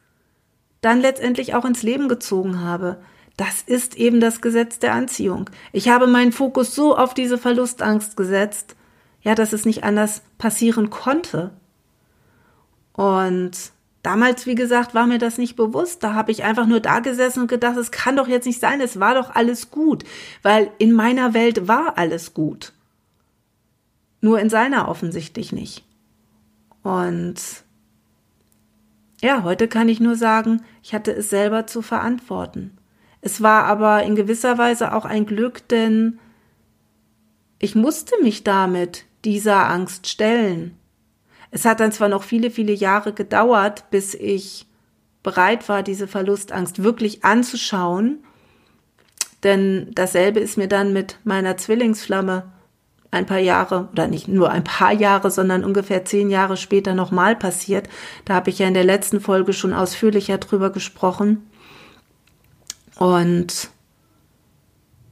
dann 0.82 1.02
letztendlich 1.02 1.54
auch 1.54 1.66
ins 1.66 1.84
Leben 1.84 2.08
gezogen 2.08 2.62
habe. 2.62 2.98
Das 3.38 3.62
ist 3.62 3.96
eben 3.96 4.20
das 4.20 4.42
Gesetz 4.42 4.80
der 4.80 4.94
Anziehung. 4.94 5.50
Ich 5.74 5.90
habe 5.90 6.08
meinen 6.08 6.32
Fokus 6.32 6.74
so 6.74 6.98
auf 6.98 7.14
diese 7.14 7.38
Verlustangst 7.38 8.16
gesetzt, 8.16 8.76
ja, 9.22 9.36
dass 9.36 9.54
es 9.54 9.66
nicht 9.66 9.84
anders 9.84 10.22
passieren 10.38 10.90
konnte. 10.90 11.52
Und 12.94 13.74
Damals, 14.06 14.46
wie 14.46 14.54
gesagt, 14.54 14.94
war 14.94 15.08
mir 15.08 15.18
das 15.18 15.40
nicht 15.40 15.56
bewusst. 15.56 16.04
Da 16.04 16.14
habe 16.14 16.32
ich 16.32 16.44
einfach 16.44 16.68
nur 16.68 16.80
da 16.80 17.00
gesessen 17.00 17.42
und 17.42 17.48
gedacht, 17.48 17.76
es 17.76 17.90
kann 17.90 18.16
doch 18.16 18.28
jetzt 18.28 18.46
nicht 18.46 18.60
sein, 18.60 18.80
es 18.80 19.00
war 19.00 19.16
doch 19.16 19.34
alles 19.34 19.72
gut, 19.72 20.04
weil 20.44 20.70
in 20.78 20.94
meiner 20.94 21.34
Welt 21.34 21.68
war 21.68 21.98
alles 21.98 22.36
gut. 22.36 22.72
Nur 24.22 24.40
in 24.40 24.52
seiner 24.52 24.90
offensichtlich 24.90 25.52
nicht. 25.52 25.84
Und 26.84 27.42
ja, 29.24 29.42
heute 29.42 29.68
kann 29.68 29.90
ich 29.90 30.00
nur 30.00 30.16
sagen, 30.16 30.62
ich 30.84 30.94
hatte 30.94 31.12
es 31.12 31.32
selber 31.32 31.66
zu 31.66 31.82
verantworten. 31.82 32.78
Es 33.26 33.42
war 33.42 33.64
aber 33.64 34.04
in 34.04 34.16
gewisser 34.16 34.60
Weise 34.60 34.94
auch 34.94 35.04
ein 35.04 35.26
Glück, 35.26 35.68
denn 35.70 36.20
ich 37.58 37.74
musste 37.74 38.14
mich 38.22 38.44
damit 38.44 39.06
dieser 39.26 39.68
Angst 39.68 40.06
stellen. 40.06 40.78
Es 41.50 41.66
hat 41.66 41.80
dann 41.80 41.92
zwar 41.92 42.08
noch 42.08 42.22
viele, 42.22 42.52
viele 42.52 42.72
Jahre 42.72 43.14
gedauert, 43.14 43.90
bis 43.90 44.14
ich 44.14 44.68
bereit 45.24 45.68
war, 45.70 45.82
diese 45.82 46.08
Verlustangst 46.08 46.84
wirklich 46.84 47.24
anzuschauen. 47.24 48.20
Denn 49.42 49.90
dasselbe 49.96 50.40
ist 50.40 50.60
mir 50.60 50.68
dann 50.68 50.94
mit 50.94 51.18
meiner 51.24 51.58
Zwillingsflamme 51.58 52.52
ein 53.10 53.26
paar 53.26 53.40
Jahre 53.40 53.90
oder 53.92 54.08
nicht 54.08 54.28
nur 54.28 54.52
ein 54.52 54.64
paar 54.64 54.94
Jahre, 54.94 55.32
sondern 55.32 55.66
ungefähr 55.66 56.06
zehn 56.06 56.30
Jahre 56.30 56.58
später 56.58 56.94
nochmal 56.94 57.36
passiert. 57.36 57.90
Da 58.26 58.36
habe 58.36 58.52
ich 58.52 58.60
ja 58.60 58.68
in 58.68 58.76
der 58.76 58.84
letzten 58.84 59.20
Folge 59.20 59.54
schon 59.54 59.74
ausführlicher 59.74 60.38
drüber 60.38 60.70
gesprochen. 60.70 61.50
Und 62.98 63.70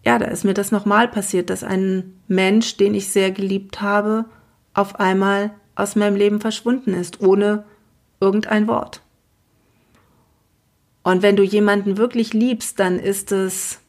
ja, 0.05 0.19
da 0.19 0.25
ist 0.25 0.43
mir 0.43 0.53
das 0.53 0.71
nochmal 0.71 1.07
passiert, 1.07 1.49
dass 1.49 1.63
ein 1.63 2.19
Mensch, 2.27 2.77
den 2.77 2.93
ich 2.93 3.09
sehr 3.09 3.31
geliebt 3.31 3.81
habe, 3.81 4.25
auf 4.73 4.99
einmal 4.99 5.51
aus 5.75 5.95
meinem 5.95 6.15
Leben 6.15 6.41
verschwunden 6.41 6.93
ist, 6.93 7.21
ohne 7.21 7.65
irgendein 8.19 8.67
Wort. 8.67 9.01
Und 11.03 11.21
wenn 11.21 11.35
du 11.35 11.43
jemanden 11.43 11.97
wirklich 11.97 12.33
liebst, 12.33 12.79
dann 12.79 12.99
ist 12.99 13.31
es 13.31 13.79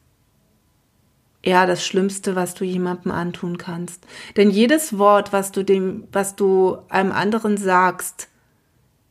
ja 1.44 1.66
das 1.66 1.86
Schlimmste, 1.86 2.34
was 2.34 2.54
du 2.54 2.64
jemandem 2.64 3.12
antun 3.12 3.58
kannst. 3.58 4.04
Denn 4.36 4.50
jedes 4.50 4.98
Wort, 4.98 5.32
was 5.32 5.52
du 5.52 5.62
dem, 5.62 6.08
was 6.10 6.36
du 6.36 6.78
einem 6.88 7.12
anderen 7.12 7.56
sagst, 7.56 8.28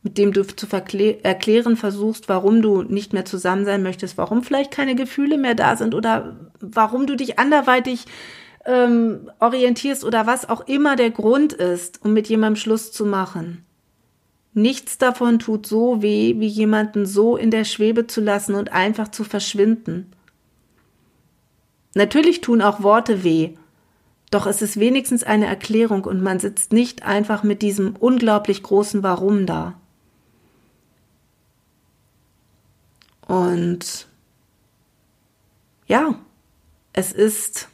mit 0.04 0.18
dem 0.18 0.34
du 0.34 0.46
zu 0.46 0.66
erklären 0.70 1.76
versuchst, 1.78 2.28
warum 2.28 2.60
du 2.60 2.82
nicht 2.82 3.14
mehr 3.14 3.24
zusammen 3.24 3.64
sein 3.64 3.82
möchtest, 3.82 4.18
warum 4.18 4.42
vielleicht 4.42 4.70
keine 4.70 4.94
Gefühle 4.94 5.38
mehr 5.38 5.54
da 5.54 5.76
sind 5.76 5.94
oder 5.94 6.36
warum 6.60 7.06
du 7.06 7.16
dich 7.16 7.38
anderweitig 7.38 8.04
ähm, 8.66 9.30
orientierst 9.40 10.04
oder 10.04 10.26
was 10.26 10.46
auch 10.46 10.68
immer 10.68 10.96
der 10.96 11.10
Grund 11.10 11.54
ist, 11.54 12.04
um 12.04 12.12
mit 12.12 12.28
jemandem 12.28 12.56
Schluss 12.56 12.92
zu 12.92 13.06
machen. 13.06 13.64
Nichts 14.52 14.98
davon 14.98 15.38
tut 15.38 15.66
so 15.66 16.02
weh, 16.02 16.34
wie 16.38 16.48
jemanden 16.48 17.06
so 17.06 17.38
in 17.38 17.50
der 17.50 17.64
Schwebe 17.64 18.06
zu 18.06 18.20
lassen 18.20 18.54
und 18.54 18.72
einfach 18.72 19.08
zu 19.08 19.24
verschwinden. 19.24 20.12
Natürlich 21.94 22.42
tun 22.42 22.60
auch 22.60 22.82
Worte 22.82 23.24
weh, 23.24 23.54
doch 24.30 24.46
es 24.46 24.60
ist 24.60 24.78
wenigstens 24.78 25.24
eine 25.24 25.46
Erklärung 25.46 26.04
und 26.04 26.22
man 26.22 26.40
sitzt 26.40 26.74
nicht 26.74 27.04
einfach 27.04 27.42
mit 27.42 27.62
diesem 27.62 27.96
unglaublich 27.96 28.62
großen 28.62 29.02
Warum 29.02 29.46
da. 29.46 29.80
Und 33.26 34.06
ja, 35.86 36.18
es 36.92 37.12
ist, 37.12 37.68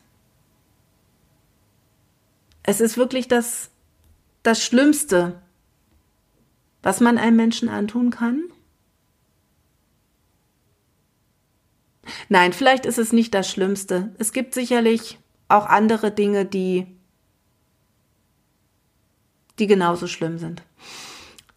es 2.62 2.80
ist 2.80 2.96
wirklich 2.96 3.28
das, 3.28 3.70
das 4.42 4.64
Schlimmste, 4.64 5.40
was 6.82 7.00
man 7.00 7.18
einem 7.18 7.36
Menschen 7.36 7.68
antun 7.68 8.10
kann. 8.10 8.44
Nein, 12.28 12.52
vielleicht 12.52 12.86
ist 12.86 12.98
es 12.98 13.12
nicht 13.12 13.34
das 13.34 13.50
Schlimmste. 13.50 14.14
Es 14.18 14.32
gibt 14.32 14.54
sicherlich 14.54 15.18
auch 15.48 15.66
andere 15.66 16.10
Dinge, 16.10 16.46
die, 16.46 16.86
die 19.58 19.66
genauso 19.66 20.06
schlimm 20.06 20.38
sind 20.38 20.62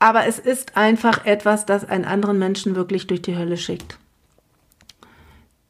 aber 0.03 0.25
es 0.25 0.37
ist 0.37 0.75
einfach 0.75 1.25
etwas, 1.25 1.65
das 1.65 1.85
einen 1.85 2.03
anderen 2.03 2.37
Menschen 2.37 2.75
wirklich 2.75 3.07
durch 3.07 3.21
die 3.21 3.37
Hölle 3.37 3.55
schickt. 3.55 3.97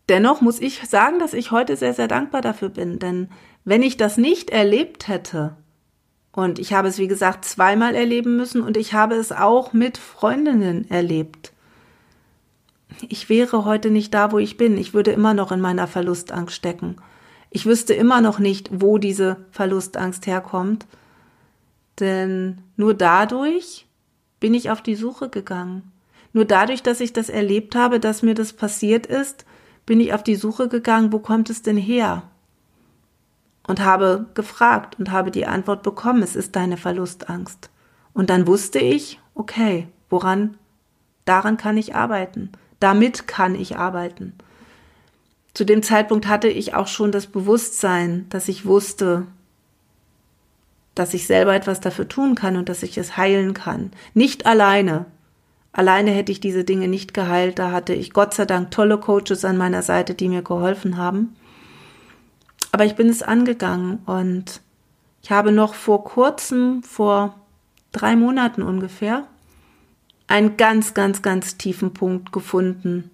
Dennoch 0.09 0.41
muss 0.41 0.59
ich 0.59 0.81
sagen, 0.89 1.19
dass 1.19 1.35
ich 1.35 1.51
heute 1.51 1.77
sehr, 1.77 1.93
sehr 1.93 2.07
dankbar 2.07 2.41
dafür 2.41 2.69
bin, 2.69 2.97
denn 2.97 3.29
wenn 3.63 3.83
ich 3.83 3.95
das 3.95 4.17
nicht 4.17 4.49
erlebt 4.49 5.07
hätte, 5.07 5.55
und 6.31 6.57
ich 6.57 6.73
habe 6.73 6.87
es, 6.87 6.97
wie 6.97 7.07
gesagt, 7.07 7.45
zweimal 7.45 7.93
erleben 7.93 8.35
müssen 8.35 8.63
und 8.63 8.75
ich 8.75 8.95
habe 8.95 9.13
es 9.13 9.31
auch 9.31 9.71
mit 9.71 9.99
Freundinnen 9.99 10.89
erlebt. 10.89 11.53
Ich 13.07 13.29
wäre 13.29 13.65
heute 13.65 13.91
nicht 13.91 14.15
da, 14.15 14.31
wo 14.31 14.39
ich 14.39 14.57
bin. 14.57 14.79
Ich 14.79 14.95
würde 14.95 15.11
immer 15.11 15.35
noch 15.35 15.51
in 15.51 15.61
meiner 15.61 15.85
Verlustangst 15.85 16.55
stecken. 16.55 16.95
Ich 17.51 17.67
wüsste 17.67 17.93
immer 17.93 18.19
noch 18.19 18.39
nicht, 18.39 18.69
wo 18.71 18.97
diese 18.97 19.45
Verlustangst 19.51 20.25
herkommt. 20.25 20.87
Denn 21.99 22.63
nur 22.77 22.95
dadurch 22.95 23.85
bin 24.43 24.53
ich 24.53 24.69
auf 24.69 24.81
die 24.81 24.95
Suche 24.95 25.29
gegangen. 25.29 25.89
Nur 26.33 26.43
dadurch, 26.43 26.83
dass 26.83 26.99
ich 26.99 27.13
das 27.13 27.29
erlebt 27.29 27.77
habe, 27.77 28.01
dass 28.01 28.23
mir 28.23 28.33
das 28.33 28.51
passiert 28.51 29.05
ist, 29.05 29.45
bin 29.85 30.01
ich 30.01 30.13
auf 30.13 30.21
die 30.21 30.35
Suche 30.35 30.67
gegangen, 30.67 31.13
wo 31.13 31.19
kommt 31.19 31.49
es 31.49 31.61
denn 31.61 31.77
her? 31.77 32.23
Und 33.65 33.85
habe 33.85 34.25
gefragt 34.33 34.99
und 34.99 35.11
habe 35.11 35.31
die 35.31 35.45
Antwort 35.45 35.81
bekommen, 35.81 36.21
es 36.23 36.35
ist 36.35 36.57
deine 36.57 36.75
Verlustangst. 36.75 37.69
Und 38.13 38.29
dann 38.29 38.45
wusste 38.45 38.79
ich, 38.79 39.21
okay, 39.33 39.87
woran, 40.09 40.57
daran 41.23 41.55
kann 41.55 41.77
ich 41.77 41.95
arbeiten. 41.95 42.51
Damit 42.81 43.29
kann 43.29 43.55
ich 43.55 43.77
arbeiten. 43.77 44.33
Zu 45.53 45.63
dem 45.63 45.81
Zeitpunkt 45.83 46.27
hatte 46.27 46.49
ich 46.49 46.73
auch 46.73 46.87
schon 46.87 47.13
das 47.13 47.27
Bewusstsein, 47.27 48.25
dass 48.27 48.49
ich 48.49 48.65
wusste, 48.65 49.25
dass 50.95 51.13
ich 51.13 51.27
selber 51.27 51.55
etwas 51.55 51.79
dafür 51.79 52.07
tun 52.07 52.35
kann 52.35 52.55
und 52.55 52.69
dass 52.69 52.83
ich 52.83 52.97
es 52.97 53.17
heilen 53.17 53.53
kann. 53.53 53.91
Nicht 54.13 54.45
alleine. 54.45 55.05
Alleine 55.71 56.11
hätte 56.11 56.31
ich 56.31 56.39
diese 56.39 56.63
Dinge 56.63 56.87
nicht 56.87 57.13
geheilt. 57.13 57.57
Da 57.57 57.71
hatte 57.71 57.93
ich 57.93 58.13
Gott 58.13 58.33
sei 58.33 58.45
Dank 58.45 58.69
tolle 58.71 58.99
Coaches 58.99 59.43
an 59.43 59.57
meiner 59.57 59.81
Seite, 59.81 60.13
die 60.13 60.29
mir 60.29 60.43
geholfen 60.43 60.97
haben. 60.97 61.35
Aber 62.71 62.85
ich 62.85 62.95
bin 62.95 63.09
es 63.09 63.23
angegangen 63.23 63.99
und 64.05 64.61
ich 65.21 65.31
habe 65.31 65.51
noch 65.51 65.73
vor 65.73 66.03
kurzem, 66.03 66.83
vor 66.83 67.35
drei 67.91 68.15
Monaten 68.15 68.61
ungefähr, 68.61 69.27
einen 70.27 70.57
ganz, 70.57 70.93
ganz, 70.93 71.21
ganz 71.21 71.57
tiefen 71.57 71.93
Punkt 71.93 72.31
gefunden, 72.31 73.09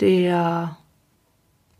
der 0.00 0.76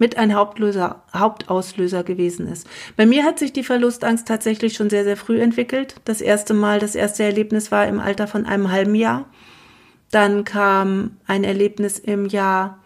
mit 0.01 0.17
ein 0.17 0.35
Hauptlöser, 0.35 1.03
Hauptauslöser 1.15 2.03
gewesen 2.03 2.49
ist. 2.49 2.67
Bei 2.97 3.05
mir 3.05 3.23
hat 3.23 3.39
sich 3.39 3.53
die 3.53 3.63
Verlustangst 3.63 4.27
tatsächlich 4.27 4.75
schon 4.75 4.91
sehr, 4.91 5.05
sehr 5.05 5.19
früh 5.19 5.41
entwickelt. 5.41 5.97
Das 6.07 6.23
erste 6.23 6.55
Mal, 6.55 6.81
das 6.81 6.95
erste 6.95 7.23
Erlebnis 7.23 7.71
war 7.71 7.87
im 7.87 8.01
Alter 8.01 8.27
von 8.27 8.47
einem 8.47 8.73
halben 8.73 8.95
Jahr. 8.95 9.27
Dann 10.11 10.45
kam 10.45 11.19
ein 11.27 11.45
Erlebnis 11.45 11.99
im 11.99 12.25
Jahr, 12.27 12.79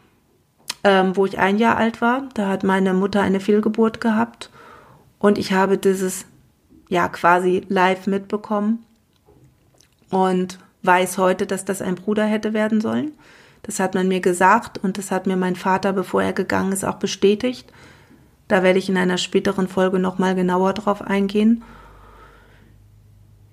ähm, 0.83 1.16
wo 1.16 1.24
ich 1.24 1.38
ein 1.38 1.57
Jahr 1.57 1.77
alt 1.77 2.00
war. 2.00 2.29
Da 2.35 2.48
hat 2.48 2.64
meine 2.64 2.92
Mutter 2.92 3.22
eine 3.22 3.40
Fehlgeburt 3.40 4.00
gehabt 4.00 4.50
und 5.20 5.38
ich 5.38 5.53
habe 5.53 5.79
dieses 5.79 6.27
ja 6.88 7.09
quasi 7.09 7.64
live 7.68 8.09
mitbekommen 8.09 8.85
und 10.11 10.59
weiß 10.83 11.16
heute, 11.18 11.46
dass 11.46 11.64
das 11.64 11.81
ein 11.81 11.94
Bruder 11.94 12.24
hätte 12.24 12.53
werden 12.53 12.81
sollen. 12.81 13.12
Das 13.64 13.81
hat 13.81 13.94
man 13.94 14.09
mir 14.09 14.20
gesagt 14.20 14.79
und 14.79 14.98
das 14.98 15.11
hat 15.11 15.27
mir 15.27 15.37
mein 15.37 15.57
Vater, 15.57 15.92
bevor 15.92 16.22
er 16.22 16.33
gegangen 16.33 16.72
ist, 16.72 16.85
auch 16.85 16.96
bestätigt. 16.96 17.72
Da 18.46 18.62
werde 18.62 18.79
ich 18.79 18.88
in 18.88 18.96
einer 18.96 19.18
späteren 19.18 19.68
Folge 19.68 19.98
nochmal 19.98 20.35
genauer 20.35 20.74
drauf 20.74 21.00
eingehen. 21.00 21.64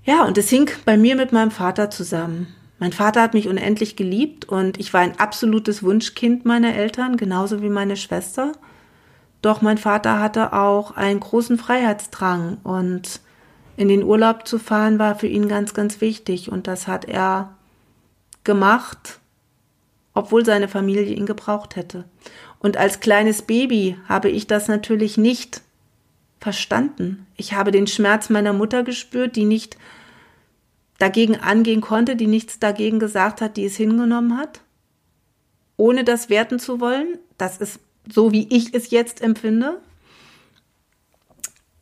Ja, 0.04 0.26
und 0.26 0.38
es 0.38 0.50
hing 0.50 0.70
bei 0.86 0.98
mir 0.98 1.16
mit 1.16 1.32
meinem 1.32 1.52
Vater 1.52 1.90
zusammen. 1.90 2.48
Mein 2.78 2.92
Vater 2.92 3.22
hat 3.22 3.34
mich 3.34 3.48
unendlich 3.48 3.96
geliebt 3.96 4.46
und 4.46 4.80
ich 4.80 4.94
war 4.94 5.02
ein 5.02 5.18
absolutes 5.20 5.82
Wunschkind 5.82 6.46
meiner 6.46 6.76
Eltern, 6.76 7.16
genauso 7.16 7.62
wie 7.62 7.70
meine 7.70 7.96
Schwester. 7.96 8.52
Doch 9.42 9.62
mein 9.62 9.78
Vater 9.78 10.20
hatte 10.20 10.52
auch 10.52 10.92
einen 10.92 11.22
großen 11.22 11.58
Freiheitsdrang 11.58 12.58
und 12.64 13.22
in 13.78 13.88
den 13.88 14.04
Urlaub 14.04 14.46
zu 14.46 14.60
fahren 14.60 15.00
war 15.00 15.16
für 15.16 15.28
ihn 15.28 15.48
ganz, 15.48 15.74
ganz 15.74 16.02
wichtig 16.02 16.52
und 16.52 16.68
das 16.68 16.88
hat 16.88 17.06
er 17.06 17.54
gemacht 18.44 19.21
obwohl 20.14 20.46
seine 20.46 20.68
Familie 20.68 21.14
ihn 21.14 21.26
gebraucht 21.26 21.76
hätte. 21.76 22.06
Und 22.60 22.78
als 22.78 23.00
kleines 23.00 23.42
Baby 23.42 23.98
habe 24.08 24.30
ich 24.30 24.48
das 24.48 24.68
natürlich 24.68 25.18
nicht 25.18 25.62
verstanden. 26.40 27.26
Ich 27.38 27.54
habe 27.54 27.72
den 27.72 27.88
Schmerz 27.88 28.30
meiner 28.30 28.54
Mutter 28.54 28.84
gespürt, 28.84 29.36
die 29.36 29.46
nicht 29.46 29.78
dagegen 30.98 31.36
angehen 31.36 31.82
konnte, 31.82 32.16
die 32.16 32.28
nichts 32.28 32.60
dagegen 32.60 33.00
gesagt 33.00 33.42
hat, 33.42 33.58
die 33.58 33.66
es 33.66 33.76
hingenommen 33.76 34.38
hat, 34.38 34.62
ohne 35.78 36.04
das 36.04 36.30
werten 36.30 36.60
zu 36.60 36.80
wollen. 36.80 37.18
Das 37.38 37.58
ist 37.58 37.80
so, 38.12 38.32
wie 38.32 38.48
ich 38.50 38.74
es 38.74 38.92
jetzt 38.92 39.22
empfinde. 39.22 39.80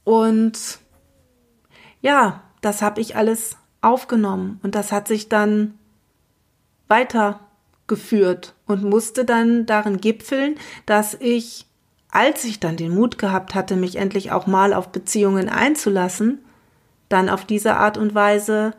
Und 0.03 0.79
ja, 2.01 2.43
das 2.61 2.81
habe 2.81 3.01
ich 3.01 3.15
alles 3.15 3.57
aufgenommen 3.81 4.59
und 4.63 4.75
das 4.75 4.91
hat 4.91 5.07
sich 5.07 5.29
dann 5.29 5.77
weiter 6.87 7.39
geführt 7.89 8.53
und 8.65 8.83
musste 8.83 9.25
dann 9.25 9.65
darin 9.65 9.99
gipfeln, 9.99 10.55
dass 10.85 11.17
ich, 11.19 11.65
als 12.09 12.45
ich 12.45 12.61
dann 12.61 12.77
den 12.77 12.95
Mut 12.95 13.17
gehabt 13.17 13.53
hatte, 13.53 13.75
mich 13.75 13.97
endlich 13.97 14.31
auch 14.31 14.47
mal 14.47 14.73
auf 14.73 14.89
Beziehungen 14.89 15.49
einzulassen, 15.49 16.39
dann 17.09 17.27
auf 17.27 17.43
diese 17.43 17.75
Art 17.75 17.97
und 17.97 18.15
Weise 18.15 18.73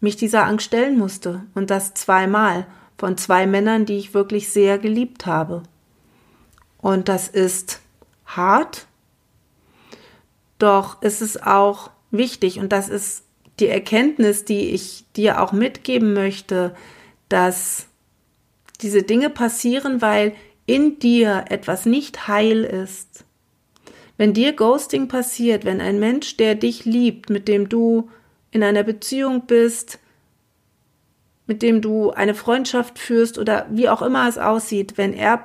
mich 0.00 0.16
dieser 0.16 0.46
Angst 0.46 0.66
stellen 0.66 0.98
musste 0.98 1.42
und 1.54 1.70
das 1.70 1.94
zweimal 1.94 2.66
von 2.98 3.16
zwei 3.16 3.46
Männern, 3.46 3.86
die 3.86 3.98
ich 3.98 4.14
wirklich 4.14 4.50
sehr 4.50 4.78
geliebt 4.78 5.26
habe. 5.26 5.62
Und 6.78 7.08
das 7.08 7.28
ist 7.28 7.80
hart, 8.26 8.86
doch 10.58 11.00
ist 11.02 11.22
es 11.22 11.40
auch 11.40 11.90
wichtig 12.10 12.58
und 12.58 12.72
das 12.72 12.88
ist 12.88 13.24
die 13.60 13.68
Erkenntnis, 13.68 14.44
die 14.44 14.70
ich 14.70 15.04
dir 15.14 15.40
auch 15.40 15.52
mitgeben 15.52 16.14
möchte, 16.14 16.74
dass 17.28 17.86
diese 18.82 19.02
Dinge 19.02 19.30
passieren, 19.30 20.02
weil 20.02 20.34
in 20.66 20.98
dir 20.98 21.46
etwas 21.48 21.86
nicht 21.86 22.28
heil 22.28 22.64
ist. 22.64 23.24
Wenn 24.16 24.34
dir 24.34 24.52
Ghosting 24.52 25.08
passiert, 25.08 25.64
wenn 25.64 25.80
ein 25.80 25.98
Mensch, 25.98 26.36
der 26.36 26.54
dich 26.54 26.84
liebt, 26.84 27.30
mit 27.30 27.48
dem 27.48 27.68
du 27.68 28.10
in 28.50 28.62
einer 28.62 28.82
Beziehung 28.82 29.46
bist, 29.46 29.98
mit 31.46 31.62
dem 31.62 31.80
du 31.80 32.10
eine 32.10 32.34
Freundschaft 32.34 32.98
führst 32.98 33.38
oder 33.38 33.66
wie 33.70 33.88
auch 33.88 34.02
immer 34.02 34.28
es 34.28 34.38
aussieht, 34.38 34.96
wenn 34.96 35.12
er 35.12 35.44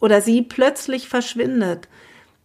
oder 0.00 0.20
sie 0.20 0.42
plötzlich 0.42 1.08
verschwindet, 1.08 1.88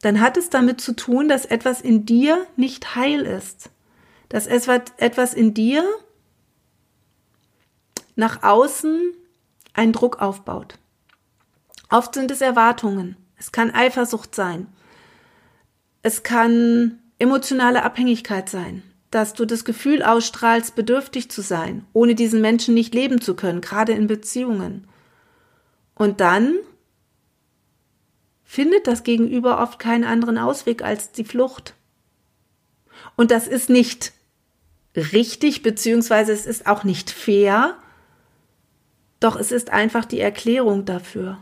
dann 0.01 0.21
hat 0.21 0.37
es 0.37 0.49
damit 0.49 0.81
zu 0.81 0.93
tun, 0.93 1.27
dass 1.27 1.45
etwas 1.45 1.81
in 1.81 2.05
dir 2.05 2.45
nicht 2.55 2.95
heil 2.95 3.21
ist. 3.21 3.69
Dass 4.29 4.47
etwas 4.47 5.33
in 5.33 5.53
dir 5.53 5.83
nach 8.15 8.43
außen 8.43 9.13
einen 9.73 9.93
Druck 9.93 10.21
aufbaut. 10.21 10.77
Oft 11.89 12.13
sind 12.13 12.31
es 12.31 12.41
Erwartungen. 12.41 13.17
Es 13.37 13.51
kann 13.51 13.71
Eifersucht 13.71 14.35
sein. 14.35 14.67
Es 16.01 16.23
kann 16.23 16.99
emotionale 17.17 17.83
Abhängigkeit 17.83 18.49
sein, 18.49 18.83
dass 19.11 19.33
du 19.33 19.45
das 19.45 19.65
Gefühl 19.65 20.03
ausstrahlst, 20.03 20.75
bedürftig 20.75 21.29
zu 21.31 21.41
sein, 21.41 21.85
ohne 21.93 22.15
diesen 22.15 22.41
Menschen 22.41 22.73
nicht 22.73 22.93
leben 22.93 23.21
zu 23.21 23.35
können, 23.35 23.61
gerade 23.61 23.93
in 23.93 24.07
Beziehungen. 24.07 24.87
Und 25.95 26.21
dann 26.21 26.55
findet 28.43 28.87
das 28.87 29.03
Gegenüber 29.03 29.61
oft 29.61 29.79
keinen 29.79 30.05
anderen 30.05 30.37
Ausweg 30.37 30.81
als 30.81 31.11
die 31.11 31.25
Flucht. 31.25 31.75
Und 33.15 33.31
das 33.31 33.47
ist 33.47 33.69
nicht 33.69 34.13
richtig, 34.95 35.61
beziehungsweise 35.61 36.31
es 36.31 36.45
ist 36.45 36.67
auch 36.67 36.83
nicht 36.83 37.11
fair, 37.11 37.77
doch 39.19 39.35
es 39.35 39.51
ist 39.51 39.71
einfach 39.71 40.05
die 40.05 40.19
Erklärung 40.19 40.85
dafür. 40.85 41.37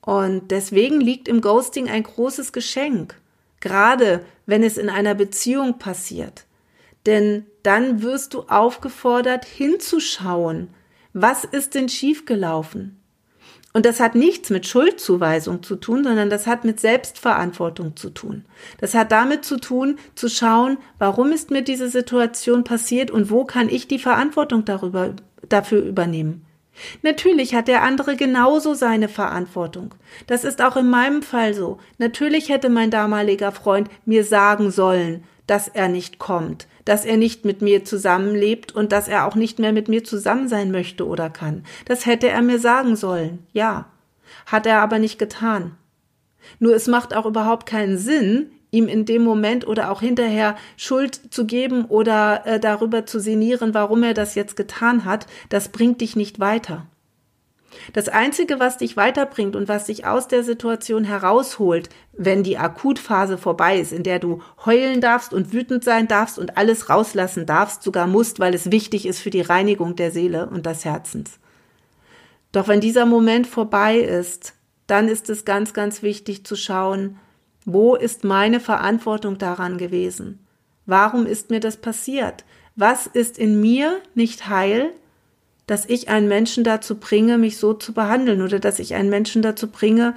Und 0.00 0.50
deswegen 0.50 1.00
liegt 1.00 1.28
im 1.28 1.40
Ghosting 1.40 1.88
ein 1.88 2.02
großes 2.02 2.52
Geschenk, 2.52 3.16
gerade 3.60 4.24
wenn 4.46 4.62
es 4.62 4.78
in 4.78 4.88
einer 4.88 5.14
Beziehung 5.14 5.78
passiert. 5.78 6.46
Denn 7.06 7.46
dann 7.62 8.02
wirst 8.02 8.34
du 8.34 8.42
aufgefordert, 8.42 9.44
hinzuschauen, 9.44 10.68
was 11.12 11.44
ist 11.44 11.74
denn 11.74 11.88
schiefgelaufen? 11.88 12.98
Und 13.74 13.84
das 13.84 14.00
hat 14.00 14.14
nichts 14.14 14.50
mit 14.50 14.66
Schuldzuweisung 14.66 15.62
zu 15.62 15.76
tun, 15.76 16.02
sondern 16.02 16.30
das 16.30 16.46
hat 16.46 16.64
mit 16.64 16.80
Selbstverantwortung 16.80 17.96
zu 17.96 18.10
tun. 18.10 18.44
Das 18.80 18.94
hat 18.94 19.12
damit 19.12 19.44
zu 19.44 19.58
tun, 19.58 19.98
zu 20.14 20.28
schauen, 20.28 20.78
warum 20.98 21.32
ist 21.32 21.50
mir 21.50 21.62
diese 21.62 21.90
Situation 21.90 22.64
passiert 22.64 23.10
und 23.10 23.30
wo 23.30 23.44
kann 23.44 23.68
ich 23.68 23.86
die 23.86 23.98
Verantwortung 23.98 24.64
darüber, 24.64 25.14
dafür 25.48 25.82
übernehmen. 25.82 26.46
Natürlich 27.02 27.54
hat 27.54 27.68
der 27.68 27.82
andere 27.82 28.16
genauso 28.16 28.74
seine 28.74 29.08
Verantwortung. 29.08 29.94
Das 30.26 30.44
ist 30.44 30.62
auch 30.62 30.76
in 30.76 30.90
meinem 30.90 31.22
Fall 31.22 31.54
so. 31.54 31.78
Natürlich 31.98 32.48
hätte 32.48 32.68
mein 32.68 32.90
damaliger 32.90 33.52
Freund 33.52 33.88
mir 34.04 34.24
sagen 34.24 34.70
sollen, 34.70 35.24
dass 35.46 35.66
er 35.66 35.88
nicht 35.88 36.18
kommt, 36.18 36.68
dass 36.84 37.04
er 37.04 37.16
nicht 37.16 37.44
mit 37.44 37.62
mir 37.62 37.84
zusammenlebt 37.84 38.72
und 38.72 38.92
dass 38.92 39.08
er 39.08 39.26
auch 39.26 39.34
nicht 39.34 39.58
mehr 39.58 39.72
mit 39.72 39.88
mir 39.88 40.04
zusammen 40.04 40.48
sein 40.48 40.70
möchte 40.70 41.06
oder 41.06 41.30
kann. 41.30 41.64
Das 41.86 42.06
hätte 42.06 42.28
er 42.28 42.42
mir 42.42 42.58
sagen 42.58 42.96
sollen, 42.96 43.46
ja. 43.52 43.86
Hat 44.46 44.66
er 44.66 44.82
aber 44.82 44.98
nicht 44.98 45.18
getan. 45.18 45.74
Nur 46.58 46.74
es 46.74 46.86
macht 46.86 47.14
auch 47.14 47.26
überhaupt 47.26 47.66
keinen 47.66 47.98
Sinn, 47.98 48.50
ihm 48.70 48.88
in 48.88 49.04
dem 49.04 49.22
Moment 49.22 49.66
oder 49.66 49.90
auch 49.90 50.00
hinterher 50.00 50.56
Schuld 50.76 51.20
zu 51.32 51.46
geben 51.46 51.86
oder 51.86 52.46
äh, 52.46 52.60
darüber 52.60 53.06
zu 53.06 53.20
sinnieren, 53.20 53.74
warum 53.74 54.02
er 54.02 54.14
das 54.14 54.34
jetzt 54.34 54.56
getan 54.56 55.04
hat, 55.04 55.26
das 55.48 55.70
bringt 55.70 56.00
dich 56.00 56.16
nicht 56.16 56.38
weiter. 56.40 56.86
Das 57.92 58.08
Einzige, 58.08 58.58
was 58.58 58.78
dich 58.78 58.96
weiterbringt 58.96 59.54
und 59.54 59.68
was 59.68 59.86
dich 59.86 60.06
aus 60.06 60.26
der 60.26 60.42
Situation 60.42 61.04
herausholt, 61.04 61.90
wenn 62.12 62.42
die 62.42 62.58
Akutphase 62.58 63.38
vorbei 63.38 63.78
ist, 63.78 63.92
in 63.92 64.02
der 64.02 64.18
du 64.18 64.42
heulen 64.64 65.00
darfst 65.00 65.32
und 65.32 65.52
wütend 65.52 65.84
sein 65.84 66.08
darfst 66.08 66.38
und 66.38 66.56
alles 66.56 66.88
rauslassen 66.88 67.46
darfst, 67.46 67.82
sogar 67.82 68.06
musst, 68.06 68.40
weil 68.40 68.54
es 68.54 68.72
wichtig 68.72 69.06
ist 69.06 69.20
für 69.20 69.30
die 69.30 69.42
Reinigung 69.42 69.96
der 69.96 70.10
Seele 70.10 70.48
und 70.48 70.66
des 70.66 70.84
Herzens. 70.84 71.38
Doch 72.52 72.68
wenn 72.68 72.80
dieser 72.80 73.06
Moment 73.06 73.46
vorbei 73.46 73.98
ist, 73.98 74.54
dann 74.86 75.08
ist 75.08 75.28
es 75.28 75.44
ganz, 75.44 75.74
ganz 75.74 76.02
wichtig 76.02 76.44
zu 76.44 76.56
schauen, 76.56 77.18
wo 77.70 77.96
ist 77.96 78.24
meine 78.24 78.60
Verantwortung 78.60 79.36
daran 79.36 79.76
gewesen? 79.76 80.38
Warum 80.86 81.26
ist 81.26 81.50
mir 81.50 81.60
das 81.60 81.76
passiert? 81.76 82.46
Was 82.76 83.06
ist 83.06 83.38
in 83.38 83.60
mir 83.60 84.00
nicht 84.14 84.48
heil, 84.48 84.90
dass 85.66 85.84
ich 85.84 86.08
einen 86.08 86.28
Menschen 86.28 86.64
dazu 86.64 86.94
bringe, 86.94 87.36
mich 87.36 87.58
so 87.58 87.74
zu 87.74 87.92
behandeln 87.92 88.40
oder 88.40 88.58
dass 88.58 88.78
ich 88.78 88.94
einen 88.94 89.10
Menschen 89.10 89.42
dazu 89.42 89.68
bringe, 89.68 90.14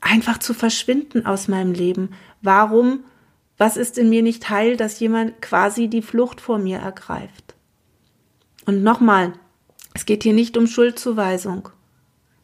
einfach 0.00 0.38
zu 0.38 0.52
verschwinden 0.52 1.26
aus 1.26 1.46
meinem 1.46 1.74
Leben? 1.74 2.10
Warum, 2.42 3.04
was 3.56 3.76
ist 3.76 3.96
in 3.96 4.08
mir 4.08 4.24
nicht 4.24 4.50
heil, 4.50 4.76
dass 4.76 4.98
jemand 4.98 5.40
quasi 5.40 5.86
die 5.86 6.02
Flucht 6.02 6.40
vor 6.40 6.58
mir 6.58 6.78
ergreift? 6.78 7.54
Und 8.66 8.82
nochmal, 8.82 9.32
es 9.94 10.06
geht 10.06 10.24
hier 10.24 10.32
nicht 10.32 10.56
um 10.56 10.66
Schuldzuweisung, 10.66 11.68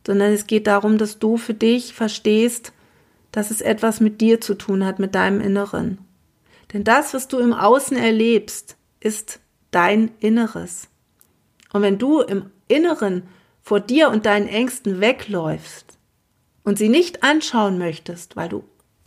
sondern 0.07 0.33
es 0.33 0.47
geht 0.47 0.69
darum, 0.69 0.99
dass 0.99 1.19
du 1.19 1.37
für 1.37 1.55
dich 1.55 1.95
verstehst, 1.95 2.74
dass 3.35 3.51
es 3.51 3.61
etwas 3.61 3.99
mit 3.99 4.21
dir 4.21 4.41
zu 4.41 4.55
tun 4.55 4.85
hat, 4.87 5.01
mit 5.01 5.17
deinem 5.17 5.41
Inneren. 5.41 5.99
Denn 6.73 6.85
das, 6.85 7.15
was 7.15 7.27
du 7.27 7.41
im 7.41 7.53
Außen 7.53 7.97
erlebst, 7.97 8.77
ist 9.01 9.41
dein 9.73 10.13
Inneres. 10.21 10.87
Und 11.73 11.83
wenn 11.83 11.99
du 11.99 12.21
im 12.21 12.51
Inneren 12.69 13.25
vor 13.61 13.81
dir 13.81 14.11
und 14.11 14.25
deinen 14.25 14.47
Ängsten 14.47 15.01
wegläufst 15.01 15.99
und 16.63 16.79
sie 16.79 16.89
nicht 16.89 17.25
anschauen 17.25 17.77
möchtest, 17.77 18.37
weil 18.37 18.49
du, 18.49 18.63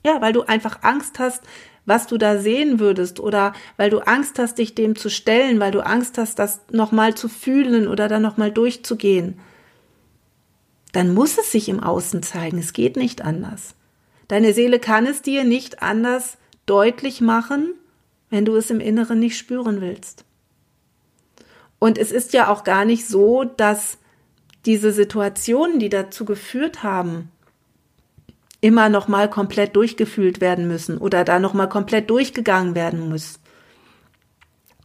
ja, 0.06 0.20
weil 0.20 0.34
du 0.34 0.42
einfach 0.42 0.84
Angst 0.84 1.20
hast, 1.20 1.44
was 1.86 2.08
du 2.08 2.18
da 2.18 2.38
sehen 2.38 2.82
würdest 2.82 3.22
oder 3.22 3.54
weil 3.78 3.90
du 3.90 4.00
Angst 4.00 4.40
hast, 4.40 4.58
dich 4.58 4.76
dem 4.76 4.98
zu 4.98 5.10
stellen, 5.10 5.62
weil 5.62 5.72
du 5.72 5.86
Angst 5.86 6.18
hast, 6.18 6.38
das 6.38 6.60
nochmal 6.70 7.16
zu 7.16 7.30
fühlen 7.30 7.88
oder 7.88 8.10
da 8.10 8.20
nochmal 8.20 8.52
durchzugehen, 8.52 9.40
dann 10.92 11.13
muss 11.13 11.38
es 11.38 11.54
sich 11.54 11.70
im 11.70 11.80
Außen 11.80 12.24
zeigen. 12.24 12.58
Es 12.58 12.74
geht 12.74 12.98
nicht 12.98 13.22
anders. 13.22 13.77
Deine 14.28 14.54
Seele 14.54 14.80
kann 14.80 15.06
es 15.06 15.22
dir 15.22 15.44
nicht 15.44 15.82
anders 15.82 16.38
deutlich 16.66 17.22
machen, 17.22 17.74
wenn 18.30 18.46
du 18.46 18.56
es 18.56 18.70
im 18.70 18.80
Inneren 18.80 19.20
nicht 19.20 19.38
spüren 19.38 19.82
willst. 19.82 20.26
Und 21.80 21.98
es 21.98 22.12
ist 22.12 22.34
ja 22.34 22.50
auch 22.50 22.63
gar 22.63 22.86
nicht 22.86 23.08
so, 23.08 23.44
dass 23.44 23.98
diese 24.66 24.92
Situationen, 24.92 25.80
die 25.80 25.90
dazu 25.90 26.26
geführt 26.26 26.84
haben, 26.84 27.32
immer 28.60 28.90
noch 28.90 29.08
mal 29.08 29.30
komplett 29.30 29.76
durchgefühlt 29.76 30.42
werden 30.42 30.68
müssen 30.68 30.98
oder 30.98 31.24
da 31.24 31.40
noch 31.40 31.54
mal 31.54 31.68
komplett 31.68 32.10
durchgegangen 32.10 32.76
werden 32.76 33.08
muss. 33.08 33.40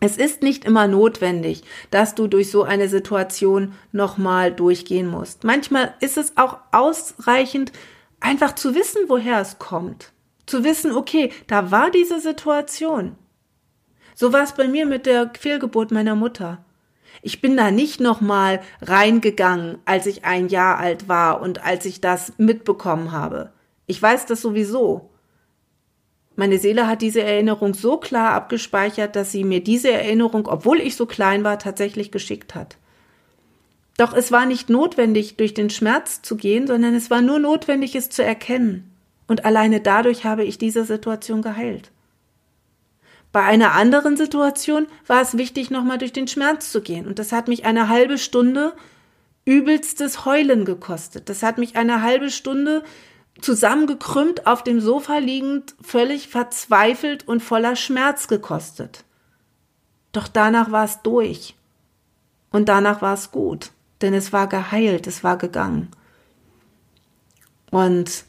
Es 0.01 0.17
ist 0.17 0.43
nicht 0.43 0.65
immer 0.65 0.89
notwendig, 0.89 1.63
dass 1.91 2.15
du 2.15 2.27
durch 2.27 2.51
so 2.51 2.65
eine 2.65 2.89
Situation 2.89 3.73
noch 3.93 4.19
mal 4.19 4.53
durchgehen 4.53 5.09
musst. 5.09 5.45
Manchmal 5.45 5.95
ist 6.01 6.19
es 6.19 6.37
auch 6.37 6.59
ausreichend, 6.73 7.73
einfach 8.23 8.55
zu 8.55 8.75
wissen, 8.75 9.03
woher 9.09 9.41
es 9.41 9.59
kommt. 9.59 10.13
Zu 10.47 10.65
wissen, 10.65 10.93
okay, 10.93 11.33
da 11.47 11.71
war 11.71 11.91
diese 11.91 12.21
Situation. 12.21 13.17
So 14.15 14.33
war 14.33 14.43
es 14.43 14.53
bei 14.53 14.69
mir 14.69 14.87
mit 14.87 15.07
der 15.07 15.31
Fehlgeburt 15.39 15.91
meiner 15.91 16.15
Mutter. 16.15 16.65
Ich 17.21 17.41
bin 17.41 17.57
da 17.57 17.71
nicht 17.71 18.01
nochmal 18.01 18.61
reingegangen, 18.81 19.79
als 19.85 20.07
ich 20.07 20.25
ein 20.25 20.49
Jahr 20.49 20.79
alt 20.79 21.09
war 21.09 21.41
und 21.41 21.63
als 21.65 21.85
ich 21.85 22.01
das 22.01 22.33
mitbekommen 22.39 23.13
habe. 23.13 23.53
Ich 23.87 24.01
weiß 24.01 24.27
das 24.27 24.41
sowieso. 24.41 25.11
Meine 26.35 26.59
Seele 26.59 26.87
hat 26.87 27.03
diese 27.03 27.23
Erinnerung 27.23 27.75
so 27.75 27.99
klar 27.99 28.33
abgespeichert, 28.33 29.17
dass 29.17 29.33
sie 29.33 29.45
mir 29.45 29.63
diese 29.63 29.93
Erinnerung, 29.93 30.47
obwohl 30.47 30.81
ich 30.81 30.97
so 30.97 31.05
klein 31.05 31.45
war, 31.45 31.59
tatsächlich 31.59 32.11
geschickt 32.11 32.55
hat. 32.55 32.79
Doch 33.97 34.15
es 34.15 34.33
war 34.33 34.47
nicht 34.47 34.71
notwendig, 34.71 35.37
durch 35.37 35.55
den 35.55 35.71
Schmerz 35.71 36.23
zu 36.23 36.37
gehen, 36.37 36.67
sondern 36.67 36.95
es 36.95 37.11
war 37.11 37.21
nur 37.21 37.39
notwendig, 37.39 37.95
es 37.95 38.11
zu 38.11 38.25
erkennen. 38.25 38.91
Und 39.27 39.45
alleine 39.45 39.81
dadurch 39.81 40.25
habe 40.25 40.45
ich 40.45 40.59
diese 40.59 40.85
Situation 40.85 41.43
geheilt. 41.43 41.91
Bei 43.33 43.43
einer 43.43 43.73
anderen 43.73 44.17
Situation 44.17 44.87
war 45.07 45.23
es 45.23 45.39
wichtig, 45.39 45.71
nochmal 45.71 45.99
durch 45.99 46.13
den 46.13 46.29
Schmerz 46.29 46.71
zu 46.71 46.83
gehen. 46.83 47.07
Und 47.07 47.19
das 47.19 47.33
hat 47.33 47.49
mich 47.49 47.65
eine 47.65 47.89
halbe 47.89 48.19
Stunde 48.19 48.75
übelstes 49.45 50.25
Heulen 50.25 50.65
gekostet. 50.65 51.29
Das 51.29 51.43
hat 51.43 51.59
mich 51.59 51.77
eine 51.77 52.03
halbe 52.03 52.31
Stunde 52.31 52.83
zusammengekrümmt 53.41 54.47
auf 54.47 54.63
dem 54.63 54.81
Sofa 54.81 55.19
liegend, 55.19 55.75
völlig 55.83 56.29
verzweifelt 56.29 57.27
und 57.27 57.43
voller 57.43 57.75
Schmerz 57.75 58.29
gekostet. 58.29 59.05
Doch 60.13 60.29
danach 60.29 60.71
war 60.71 60.85
es 60.85 61.01
durch. 61.03 61.55
Und 62.51 62.69
danach 62.69 63.01
war 63.01 63.15
es 63.15 63.31
gut 63.31 63.72
denn 64.03 64.15
es 64.15 64.33
war 64.33 64.49
geheilt, 64.49 65.07
es 65.07 65.25
war 65.25 65.39
gegangen. 65.39 65.89
Und 67.71 68.25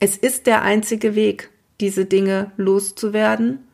es 0.00 0.16
ist 0.16 0.46
der 0.46 0.62
einzige 0.62 1.14
Weg, 1.14 1.50
diese 1.80 2.04
Dinge 2.04 2.52
loszuwerden, 2.56 3.66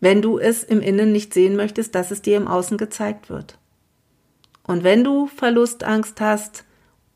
wenn 0.00 0.22
du 0.22 0.38
es 0.38 0.62
im 0.62 0.80
Innen 0.80 1.12
nicht 1.12 1.34
sehen 1.34 1.56
möchtest, 1.56 1.94
dass 1.94 2.10
es 2.10 2.22
dir 2.22 2.36
im 2.36 2.48
Außen 2.48 2.78
gezeigt 2.78 3.30
wird. 3.30 3.58
Und 4.64 4.84
wenn 4.84 5.02
du 5.02 5.26
Verlustangst 5.26 6.20
hast 6.20 6.64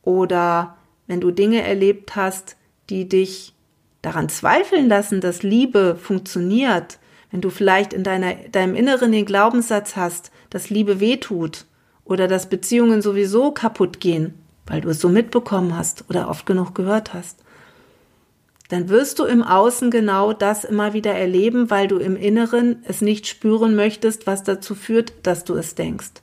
oder 0.03 0.77
wenn 1.07 1.21
du 1.21 1.31
Dinge 1.31 1.62
erlebt 1.62 2.17
hast, 2.17 2.57
die 2.88 3.09
dich 3.09 3.55
daran 4.01 4.29
zweifeln 4.29 4.88
lassen, 4.88 5.21
dass 5.21 5.43
Liebe 5.43 5.97
funktioniert, 5.97 6.99
wenn 7.31 7.41
du 7.41 7.51
vielleicht 7.51 7.93
in 7.93 8.05
deiner, 8.05 8.35
deinem 8.35 8.75
Inneren 8.75 9.12
den 9.12 9.27
Glaubenssatz 9.27 9.97
hast, 9.97 10.33
dass 10.51 10.71
Liebe 10.71 11.01
wehtut 11.01 11.67
oder 12.05 12.29
dass 12.29 12.49
Beziehungen 12.49 13.03
sowieso 13.03 13.53
kaputt 13.53 14.01
gehen, 14.01 14.35
weil 14.67 14.81
du 14.81 14.91
es 14.91 15.01
so 15.01 15.09
mitbekommen 15.09 15.77
hast 15.77 16.05
oder 16.09 16.29
oft 16.29 16.47
genug 16.47 16.75
gehört 16.75 17.15
hast, 17.15 17.38
dann 18.69 18.88
wirst 18.88 19.19
du 19.19 19.25
im 19.25 19.43
Außen 19.43 19.91
genau 19.91 20.33
das 20.33 20.65
immer 20.65 20.95
wieder 20.95 21.12
erleben, 21.12 21.69
weil 21.69 21.88
du 21.88 21.99
im 21.99 22.17
Inneren 22.17 22.83
es 22.88 23.03
nicht 23.03 23.27
spüren 23.27 23.77
möchtest, 23.77 24.27
was 24.27 24.45
dazu 24.45 24.75
führt, 24.75 25.12
dass 25.25 25.45
du 25.45 25.55
es 25.55 25.75
denkst. 25.75 26.23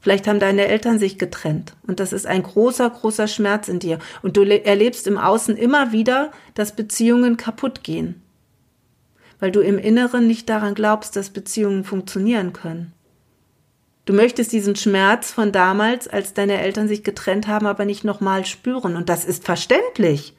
Vielleicht 0.00 0.26
haben 0.26 0.40
deine 0.40 0.66
Eltern 0.66 0.98
sich 0.98 1.18
getrennt 1.18 1.74
und 1.86 2.00
das 2.00 2.12
ist 2.12 2.26
ein 2.26 2.42
großer, 2.42 2.90
großer 2.90 3.28
Schmerz 3.28 3.68
in 3.68 3.78
dir 3.78 4.00
und 4.22 4.36
du 4.36 4.42
erlebst 4.42 5.06
im 5.06 5.16
Außen 5.16 5.56
immer 5.56 5.92
wieder, 5.92 6.32
dass 6.54 6.76
Beziehungen 6.76 7.36
kaputt 7.36 7.84
gehen, 7.84 8.20
weil 9.38 9.52
du 9.52 9.60
im 9.60 9.78
Inneren 9.78 10.26
nicht 10.26 10.48
daran 10.48 10.74
glaubst, 10.74 11.16
dass 11.16 11.30
Beziehungen 11.30 11.84
funktionieren 11.84 12.52
können. 12.52 12.92
Du 14.04 14.12
möchtest 14.12 14.52
diesen 14.52 14.76
Schmerz 14.76 15.32
von 15.32 15.50
damals, 15.50 16.08
als 16.08 16.34
deine 16.34 16.60
Eltern 16.60 16.88
sich 16.88 17.04
getrennt 17.04 17.48
haben, 17.48 17.66
aber 17.66 17.84
nicht 17.84 18.04
nochmal 18.04 18.44
spüren 18.44 18.96
und 18.96 19.08
das 19.08 19.24
ist 19.24 19.44
verständlich. 19.44 20.34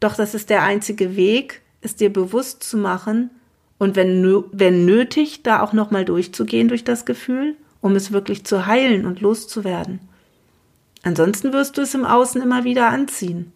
Doch 0.00 0.14
das 0.14 0.34
ist 0.34 0.50
der 0.50 0.62
einzige 0.62 1.16
Weg, 1.16 1.62
es 1.82 1.96
dir 1.96 2.12
bewusst 2.12 2.64
zu 2.64 2.78
machen 2.78 3.30
und 3.78 3.94
wenn, 3.94 4.44
wenn 4.52 4.86
nötig, 4.86 5.42
da 5.42 5.60
auch 5.60 5.72
nochmal 5.72 6.04
durchzugehen 6.04 6.68
durch 6.68 6.84
das 6.84 7.04
Gefühl, 7.04 7.56
um 7.80 7.94
es 7.94 8.12
wirklich 8.12 8.44
zu 8.44 8.66
heilen 8.66 9.04
und 9.04 9.20
loszuwerden. 9.20 10.00
Ansonsten 11.02 11.52
wirst 11.52 11.76
du 11.76 11.82
es 11.82 11.94
im 11.94 12.04
Außen 12.04 12.40
immer 12.40 12.64
wieder 12.64 12.88
anziehen. 12.88 13.52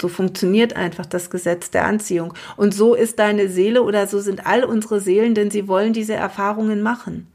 So 0.00 0.08
funktioniert 0.08 0.74
einfach 0.74 1.06
das 1.06 1.30
Gesetz 1.30 1.70
der 1.70 1.84
Anziehung. 1.86 2.34
Und 2.56 2.74
so 2.74 2.94
ist 2.94 3.18
deine 3.18 3.48
Seele 3.48 3.82
oder 3.82 4.06
so 4.06 4.20
sind 4.20 4.46
all 4.46 4.64
unsere 4.64 5.00
Seelen, 5.00 5.34
denn 5.34 5.50
sie 5.50 5.68
wollen 5.68 5.92
diese 5.92 6.14
Erfahrungen 6.14 6.82
machen. 6.82 7.28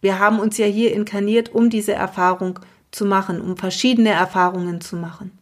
Wir 0.00 0.18
haben 0.18 0.38
uns 0.38 0.56
ja 0.58 0.66
hier 0.66 0.92
inkarniert, 0.92 1.54
um 1.54 1.70
diese 1.70 1.92
Erfahrung 1.92 2.60
zu 2.90 3.04
machen, 3.04 3.40
um 3.40 3.56
verschiedene 3.56 4.10
Erfahrungen 4.10 4.80
zu 4.80 4.96
machen. 4.96 5.32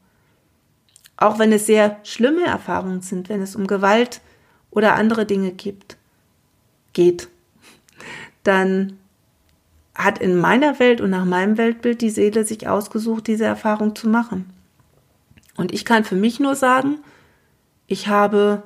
Auch 1.16 1.38
wenn 1.38 1.52
es 1.52 1.66
sehr 1.66 1.98
schlimme 2.02 2.44
Erfahrungen 2.44 3.02
sind, 3.02 3.28
wenn 3.28 3.40
es 3.40 3.56
um 3.56 3.66
Gewalt 3.66 4.20
oder 4.70 4.94
andere 4.94 5.26
Dinge 5.26 5.52
gibt, 5.52 5.96
geht, 6.92 7.28
dann 8.42 8.98
hat 9.94 10.18
in 10.18 10.36
meiner 10.36 10.78
Welt 10.78 11.00
und 11.00 11.10
nach 11.10 11.24
meinem 11.24 11.56
Weltbild 11.56 12.02
die 12.02 12.10
Seele 12.10 12.44
sich 12.44 12.68
ausgesucht, 12.68 13.26
diese 13.26 13.44
Erfahrung 13.44 13.96
zu 13.96 14.08
machen. 14.08 14.50
Und 15.56 15.72
ich 15.72 15.84
kann 15.84 16.04
für 16.04 16.16
mich 16.16 16.40
nur 16.40 16.54
sagen, 16.54 16.98
ich 17.86 18.08
habe 18.08 18.62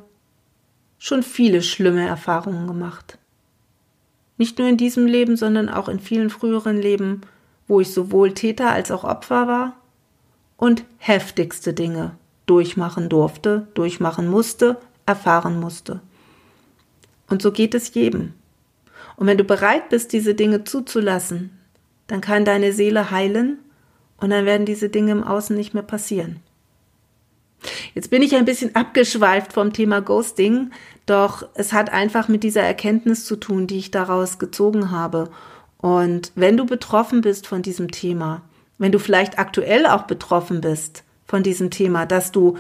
schon 0.98 1.22
viele 1.22 1.62
schlimme 1.62 2.07
Erfahrungen 2.07 2.66
gemacht. 2.66 3.18
Nicht 4.37 4.59
nur 4.59 4.68
in 4.68 4.76
diesem 4.76 5.07
Leben, 5.07 5.37
sondern 5.37 5.68
auch 5.68 5.88
in 5.88 6.00
vielen 6.00 6.31
früheren 6.31 6.81
Leben, 6.81 7.20
wo 7.68 7.81
ich 7.81 7.92
sowohl 7.92 8.33
Täter 8.33 8.70
als 8.70 8.90
auch 8.90 9.05
Opfer 9.05 9.46
war 9.46 9.76
und 10.57 10.85
heftigste 10.98 11.72
Dinge 11.72 12.16
durchmachen 12.46 13.09
durfte, 13.09 13.68
durchmachen 13.74 14.26
musste, 14.26 14.79
erfahren 15.07 15.61
musste. 15.61 16.00
Und 17.29 17.42
so 17.42 17.53
geht 17.53 17.74
es 17.74 17.94
jedem. 17.94 18.35
Und 19.16 19.26
wenn 19.26 19.38
du 19.38 19.44
bereit 19.44 19.88
bist, 19.88 20.12
diese 20.12 20.35
Dinge 20.35 20.64
zuzulassen, 20.64 21.50
dann 22.09 22.20
kann 22.20 22.44
deine 22.44 22.72
Seele 22.72 23.11
heilen 23.11 23.59
und 24.16 24.31
dann 24.31 24.46
werden 24.46 24.66
diese 24.66 24.88
Dinge 24.88 25.12
im 25.12 25.22
Außen 25.22 25.55
nicht 25.55 25.74
mehr 25.74 25.83
passieren. 25.83 26.40
Jetzt 27.94 28.11
bin 28.11 28.23
ich 28.23 28.35
ein 28.37 28.44
bisschen 28.44 28.75
abgeschweift 28.75 29.53
vom 29.53 29.73
Thema 29.73 30.01
Ghosting, 30.01 30.70
doch 31.07 31.46
es 31.55 31.73
hat 31.73 31.92
einfach 31.92 32.29
mit 32.29 32.42
dieser 32.42 32.62
Erkenntnis 32.62 33.25
zu 33.25 33.37
tun, 33.37 33.66
die 33.66 33.79
ich 33.79 33.90
daraus 33.90 34.38
gezogen 34.38 34.90
habe. 34.90 35.31
Und 35.79 36.33
wenn 36.35 36.57
du 36.57 36.66
betroffen 36.66 37.20
bist 37.20 37.46
von 37.46 37.62
diesem 37.62 37.90
Thema, 37.90 38.42
wenn 38.79 38.92
du 38.92 38.99
vielleicht 38.99 39.38
aktuell 39.38 39.87
auch 39.87 40.03
betroffen 40.03 40.61
bist, 40.61 41.05
von 41.27 41.42
diesem 41.42 41.70
Thema, 41.70 42.07
dass 42.07 42.33
du 42.33 42.57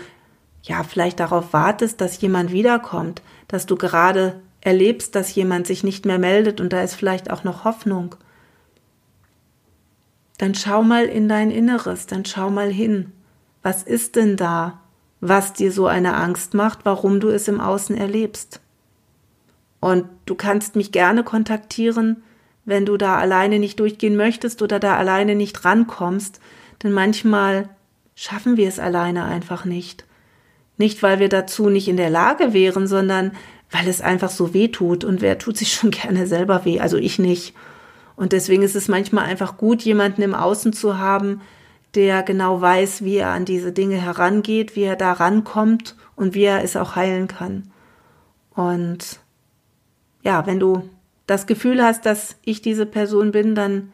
ja 0.62 0.82
vielleicht 0.82 1.20
darauf 1.20 1.52
wartest, 1.52 2.00
dass 2.00 2.20
jemand 2.20 2.52
wiederkommt, 2.52 3.22
dass 3.48 3.66
du 3.66 3.76
gerade 3.76 4.40
erlebst, 4.60 5.14
dass 5.14 5.34
jemand 5.34 5.66
sich 5.66 5.82
nicht 5.82 6.04
mehr 6.04 6.18
meldet 6.18 6.60
und 6.60 6.72
da 6.72 6.82
ist 6.82 6.94
vielleicht 6.94 7.30
auch 7.30 7.44
noch 7.44 7.64
Hoffnung. 7.64 8.14
Dann 10.38 10.54
schau 10.54 10.82
mal 10.82 11.06
in 11.06 11.28
dein 11.28 11.50
Inneres, 11.50 12.06
dann 12.06 12.24
schau 12.24 12.50
mal 12.50 12.70
hin. 12.70 13.12
Was 13.62 13.82
ist 13.82 14.16
denn 14.16 14.36
da, 14.36 14.80
was 15.20 15.52
dir 15.52 15.72
so 15.72 15.86
eine 15.86 16.14
Angst 16.14 16.54
macht, 16.54 16.80
warum 16.84 17.20
du 17.20 17.28
es 17.28 17.48
im 17.48 17.60
Außen 17.60 17.96
erlebst? 17.96 18.60
Und 19.80 20.06
du 20.26 20.34
kannst 20.34 20.76
mich 20.76 20.92
gerne 20.92 21.24
kontaktieren, 21.24 22.22
wenn 22.64 22.86
du 22.86 22.96
da 22.96 23.16
alleine 23.16 23.58
nicht 23.58 23.80
durchgehen 23.80 24.16
möchtest 24.16 24.62
oder 24.62 24.78
da 24.78 24.96
alleine 24.96 25.34
nicht 25.34 25.64
rankommst, 25.64 26.40
denn 26.82 26.92
manchmal 26.92 27.68
schaffen 28.14 28.56
wir 28.56 28.68
es 28.68 28.78
alleine 28.78 29.24
einfach 29.24 29.64
nicht. 29.64 30.04
Nicht, 30.76 31.02
weil 31.02 31.18
wir 31.18 31.28
dazu 31.28 31.68
nicht 31.68 31.88
in 31.88 31.96
der 31.96 32.10
Lage 32.10 32.52
wären, 32.52 32.86
sondern 32.86 33.32
weil 33.70 33.88
es 33.88 34.00
einfach 34.00 34.30
so 34.30 34.54
weh 34.54 34.68
tut. 34.68 35.04
Und 35.04 35.20
wer 35.20 35.38
tut 35.38 35.56
sich 35.56 35.72
schon 35.74 35.90
gerne 35.90 36.26
selber 36.26 36.64
weh? 36.64 36.80
Also 36.80 36.96
ich 36.96 37.18
nicht. 37.18 37.54
Und 38.16 38.32
deswegen 38.32 38.62
ist 38.62 38.76
es 38.76 38.88
manchmal 38.88 39.24
einfach 39.24 39.56
gut, 39.56 39.82
jemanden 39.82 40.22
im 40.22 40.34
Außen 40.34 40.72
zu 40.72 40.98
haben, 40.98 41.40
der 41.94 42.22
genau 42.22 42.60
weiß, 42.60 43.04
wie 43.04 43.16
er 43.16 43.30
an 43.30 43.44
diese 43.44 43.72
Dinge 43.72 43.96
herangeht, 43.96 44.76
wie 44.76 44.82
er 44.82 44.96
da 44.96 45.12
rankommt 45.12 45.96
und 46.16 46.34
wie 46.34 46.44
er 46.44 46.62
es 46.62 46.76
auch 46.76 46.96
heilen 46.96 47.28
kann. 47.28 47.70
Und 48.54 49.20
ja, 50.22 50.46
wenn 50.46 50.60
du 50.60 50.88
das 51.26 51.46
Gefühl 51.46 51.82
hast, 51.82 52.06
dass 52.06 52.36
ich 52.44 52.62
diese 52.62 52.86
Person 52.86 53.32
bin, 53.32 53.54
dann 53.54 53.92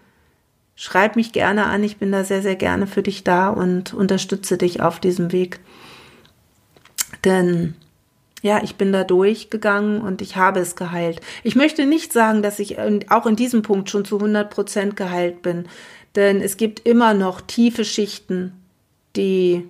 schreib 0.74 1.16
mich 1.16 1.32
gerne 1.32 1.66
an. 1.66 1.82
Ich 1.84 1.96
bin 1.96 2.12
da 2.12 2.24
sehr, 2.24 2.42
sehr 2.42 2.56
gerne 2.56 2.86
für 2.86 3.02
dich 3.02 3.24
da 3.24 3.48
und 3.48 3.94
unterstütze 3.94 4.58
dich 4.58 4.80
auf 4.82 5.00
diesem 5.00 5.32
Weg. 5.32 5.60
Denn 7.24 7.74
ja, 8.42 8.62
ich 8.62 8.76
bin 8.76 8.92
da 8.92 9.02
durchgegangen 9.02 10.00
und 10.00 10.22
ich 10.22 10.36
habe 10.36 10.60
es 10.60 10.76
geheilt. 10.76 11.20
Ich 11.42 11.56
möchte 11.56 11.86
nicht 11.86 12.12
sagen, 12.12 12.42
dass 12.42 12.58
ich 12.58 12.78
auch 13.10 13.26
in 13.26 13.36
diesem 13.36 13.62
Punkt 13.62 13.90
schon 13.90 14.04
zu 14.04 14.16
100 14.16 14.50
Prozent 14.50 14.96
geheilt 14.96 15.42
bin, 15.42 15.66
denn 16.16 16.40
es 16.40 16.56
gibt 16.56 16.86
immer 16.88 17.14
noch 17.14 17.40
tiefe 17.40 17.84
Schichten, 17.84 18.52
die 19.14 19.68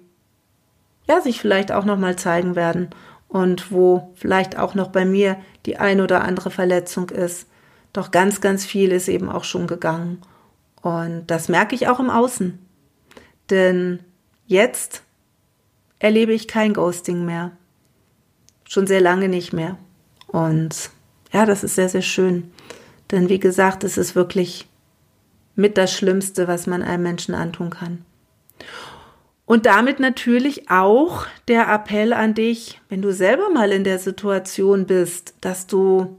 ja 1.08 1.20
sich 1.20 1.40
vielleicht 1.40 1.72
auch 1.72 1.84
noch 1.84 1.98
mal 1.98 2.16
zeigen 2.16 2.54
werden 2.54 2.90
und 3.28 3.70
wo 3.70 4.12
vielleicht 4.14 4.56
auch 4.58 4.74
noch 4.74 4.88
bei 4.88 5.04
mir 5.04 5.36
die 5.66 5.76
ein 5.76 6.00
oder 6.00 6.22
andere 6.22 6.50
Verletzung 6.50 7.10
ist. 7.10 7.46
Doch 7.92 8.10
ganz, 8.10 8.40
ganz 8.40 8.64
viel 8.64 8.92
ist 8.92 9.08
eben 9.08 9.28
auch 9.28 9.44
schon 9.44 9.66
gegangen. 9.66 10.22
Und 10.82 11.26
das 11.26 11.48
merke 11.48 11.74
ich 11.74 11.88
auch 11.88 11.98
im 11.98 12.10
Außen. 12.10 12.58
Denn 13.50 14.00
jetzt 14.46 15.02
erlebe 15.98 16.32
ich 16.32 16.46
kein 16.46 16.74
Ghosting 16.74 17.24
mehr. 17.24 17.52
Schon 18.68 18.86
sehr 18.86 19.00
lange 19.00 19.28
nicht 19.28 19.52
mehr. 19.52 19.78
Und 20.28 20.90
ja, 21.32 21.46
das 21.46 21.64
ist 21.64 21.74
sehr, 21.74 21.88
sehr 21.88 22.02
schön. 22.02 22.52
Denn 23.10 23.28
wie 23.28 23.40
gesagt, 23.40 23.82
es 23.82 23.96
ist 23.96 24.14
wirklich 24.14 24.68
mit 25.56 25.76
das 25.76 25.92
Schlimmste, 25.92 26.46
was 26.46 26.66
man 26.66 26.82
einem 26.82 27.02
Menschen 27.02 27.34
antun 27.34 27.70
kann. 27.70 28.04
Und 29.44 29.66
damit 29.66 30.00
natürlich 30.00 30.70
auch 30.70 31.26
der 31.48 31.68
Appell 31.68 32.12
an 32.12 32.34
dich, 32.34 32.80
wenn 32.88 33.02
du 33.02 33.12
selber 33.12 33.50
mal 33.50 33.72
in 33.72 33.84
der 33.84 33.98
Situation 33.98 34.86
bist, 34.86 35.34
dass 35.40 35.66
du 35.66 36.16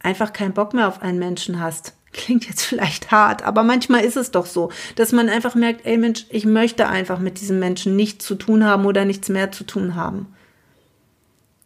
einfach 0.00 0.32
keinen 0.32 0.54
Bock 0.54 0.74
mehr 0.74 0.88
auf 0.88 1.02
einen 1.02 1.18
Menschen 1.18 1.60
hast, 1.60 1.94
Klingt 2.12 2.46
jetzt 2.46 2.62
vielleicht 2.62 3.10
hart, 3.10 3.42
aber 3.42 3.62
manchmal 3.62 4.04
ist 4.04 4.16
es 4.16 4.30
doch 4.30 4.44
so, 4.44 4.70
dass 4.96 5.12
man 5.12 5.28
einfach 5.28 5.54
merkt, 5.54 5.86
ey 5.86 5.96
Mensch, 5.96 6.26
ich 6.28 6.44
möchte 6.44 6.88
einfach 6.88 7.18
mit 7.18 7.40
diesem 7.40 7.58
Menschen 7.58 7.96
nichts 7.96 8.26
zu 8.26 8.34
tun 8.34 8.64
haben 8.64 8.84
oder 8.84 9.04
nichts 9.04 9.30
mehr 9.30 9.50
zu 9.50 9.64
tun 9.64 9.94
haben. 9.94 10.26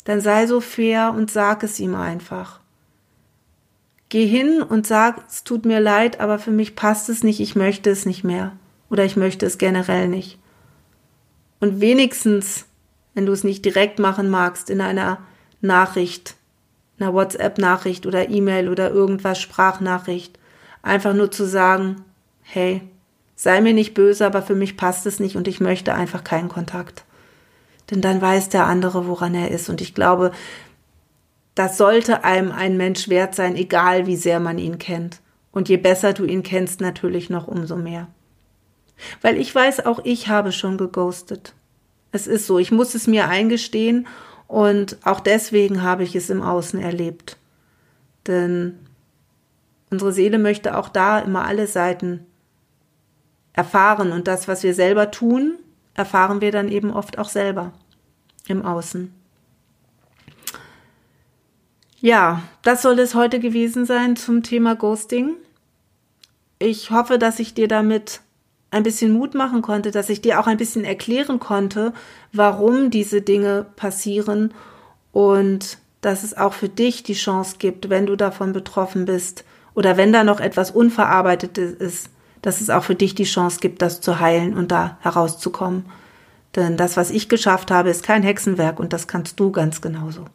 Dann 0.05 0.21
sei 0.21 0.47
so 0.47 0.61
fair 0.61 1.13
und 1.17 1.33
sag 1.33 1.65
es 1.65 1.81
ihm 1.81 1.97
einfach. 1.97 2.61
Geh 4.09 4.27
hin 4.27 4.62
und 4.62 4.87
sag, 4.87 5.25
es 5.29 5.45
tut 5.45 5.64
mir 5.64 5.81
leid, 5.81 6.21
aber 6.21 6.38
für 6.38 6.51
mich 6.51 6.77
passt 6.77 7.09
es 7.09 7.25
nicht, 7.25 7.40
ich 7.40 7.57
möchte 7.57 7.90
es 7.90 8.07
nicht 8.07 8.25
mehr. 8.25 8.53
Oder 8.88 9.05
ich 9.05 9.16
möchte 9.16 9.47
es 9.47 9.59
generell 9.59 10.09
nicht. 10.09 10.38
Und 11.59 11.81
wenigstens, 11.81 12.66
wenn 13.14 13.27
du 13.27 13.33
es 13.33 13.42
nicht 13.42 13.64
direkt 13.64 13.99
machen 13.99 14.31
magst, 14.31 14.71
in 14.71 14.81
einer 14.81 15.19
Nachricht 15.61 16.37
einer 16.99 17.12
WhatsApp-Nachricht 17.12 18.07
oder 18.07 18.31
E-Mail 18.31 18.69
oder 18.69 18.90
irgendwas, 18.90 19.40
Sprachnachricht. 19.40 20.38
Einfach 20.83 21.14
nur 21.14 21.31
zu 21.31 21.45
sagen, 21.45 22.05
hey, 22.42 22.83
sei 23.35 23.61
mir 23.61 23.75
nicht 23.75 23.95
böse, 23.95 24.25
aber 24.25 24.42
für 24.42 24.55
mich 24.55 24.77
passt 24.77 25.07
es 25.07 25.21
nicht 25.21 25.37
und 25.37 25.49
ich 25.49 25.61
möchte 25.61 25.95
einfach 25.95 26.25
keinen 26.25 26.49
Kontakt. 26.49 27.05
Denn 27.90 28.01
dann 28.01 28.21
weiß 28.21 28.49
der 28.49 28.66
andere, 28.66 29.07
woran 29.07 29.35
er 29.35 29.51
ist. 29.51 29.69
Und 29.69 29.81
ich 29.81 29.95
glaube, 29.95 30.33
das 31.57 31.79
sollte 31.79 32.23
einem 32.23 32.53
ein 32.53 32.77
Mensch 32.77 33.09
wert 33.09 33.35
sein, 33.35 33.57
egal 33.57 34.07
wie 34.07 34.16
sehr 34.16 34.38
man 34.40 34.59
ihn 34.59 34.79
kennt 34.79 35.23
Und 35.51 35.71
je 35.71 35.79
besser 35.79 36.12
du 36.12 36.25
ihn 36.25 36.42
kennst, 36.42 36.83
natürlich 36.83 37.31
noch 37.31 37.49
umso 37.49 37.77
mehr. 37.77 38.09
Weil 39.23 39.38
ich 39.38 39.55
weiß, 39.55 39.87
auch 39.87 40.01
ich 40.05 40.29
habe 40.29 40.53
schon 40.53 40.77
geghostet. 40.77 41.55
Es 42.12 42.27
ist 42.27 42.47
so, 42.47 42.59
ich 42.59 42.73
muss 42.73 42.95
es 42.95 43.07
mir 43.07 43.29
eingestehen 43.29 44.07
und 44.47 44.99
auch 45.03 45.19
deswegen 45.19 45.83
habe 45.83 46.05
ich 46.05 46.14
es 46.14 46.29
im 46.29 46.42
Außen 46.42 46.79
erlebt. 46.79 47.38
Denn 48.27 48.79
unsere 49.90 50.12
Seele 50.12 50.38
möchte 50.38 50.77
auch 50.77 50.90
da 50.90 51.21
immer 51.21 51.47
alle 51.47 51.66
Seiten 51.66 52.27
erfahren 53.55 54.12
und 54.12 54.29
das, 54.29 54.47
was 54.47 54.62
wir 54.62 54.75
selber 54.75 55.11
tun, 55.11 55.59
erfahren 55.95 56.42
wir 56.42 56.53
dann 56.53 56.69
eben 56.69 56.90
oft 56.90 57.19
auch 57.19 57.31
selber 57.31 57.73
im 58.47 58.62
Außen. 58.62 59.11
Ja, 62.01 62.43
das 62.63 62.83
soll 62.83 62.99
es 62.99 63.15
heute 63.15 63.41
gewesen 63.41 63.87
sein 63.87 64.17
zum 64.17 64.43
Thema 64.43 64.77
Ghosting. 64.77 65.35
Ich 66.59 66.91
hoffe, 66.91 67.19
dass 67.19 67.39
ich 67.39 67.55
dir 67.55 67.69
damit 67.69 68.21
ein 68.71 68.83
bisschen 68.83 69.13
Mut 69.13 69.35
machen 69.35 69.63
konnte, 69.63 69.91
dass 69.91 70.11
ich 70.11 70.21
dir 70.21 70.39
auch 70.39 70.47
ein 70.47 70.59
bisschen 70.59 70.85
erklären 70.85 71.41
konnte, 71.41 71.95
warum 72.33 72.91
diese 72.91 73.23
Dinge 73.23 73.65
passieren 73.77 74.53
und 75.13 75.79
dass 76.03 76.23
es 76.23 76.37
auch 76.37 76.53
für 76.53 76.69
dich 76.69 77.03
die 77.03 77.15
Chance 77.15 77.57
gibt, 77.59 77.89
wenn 77.89 78.07
du 78.07 78.17
davon 78.17 78.53
betroffen 78.53 79.07
bist 79.07 79.45
oder 79.75 79.97
wenn 79.97 80.13
da 80.13 80.25
noch 80.25 80.41
etwas 80.41 80.71
Unverarbeitetes 80.71 81.73
ist, 81.73 82.11
dass 82.43 82.61
es 82.61 82.69
auch 82.69 82.85
für 82.85 82.95
dich 82.95 83.15
die 83.15 83.25
Chance 83.25 83.61
gibt, 83.61 83.81
das 83.81 84.01
zu 84.03 84.21
heilen 84.21 84.55
und 84.55 84.71
da 84.71 84.99
herauszukommen. 85.01 85.87
Denn 86.55 86.77
das, 86.77 86.97
was 86.97 87.11
ich 87.11 87.29
geschafft 87.29 87.71
habe, 87.71 87.91
ist 87.91 88.03
kein 88.03 88.23
Hexenwerk 88.23 88.79
und 88.79 88.93
das 88.93 89.09
kannst 89.09 89.41
du 89.41 89.51
ganz 89.51 89.81
genauso. 89.81 90.27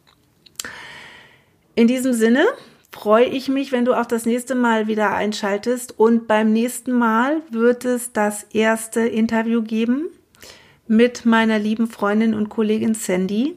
In 1.74 1.88
diesem 1.88 2.12
Sinne 2.12 2.44
freue 2.90 3.24
ich 3.24 3.48
mich, 3.48 3.72
wenn 3.72 3.86
du 3.86 3.94
auch 3.94 4.04
das 4.04 4.26
nächste 4.26 4.54
Mal 4.54 4.86
wieder 4.86 5.14
einschaltest. 5.14 5.98
Und 5.98 6.28
beim 6.28 6.52
nächsten 6.52 6.92
Mal 6.92 7.40
wird 7.50 7.84
es 7.84 8.12
das 8.12 8.44
erste 8.52 9.00
Interview 9.00 9.62
geben 9.62 10.08
mit 10.86 11.24
meiner 11.24 11.58
lieben 11.58 11.88
Freundin 11.88 12.34
und 12.34 12.50
Kollegin 12.50 12.94
Sandy, 12.94 13.56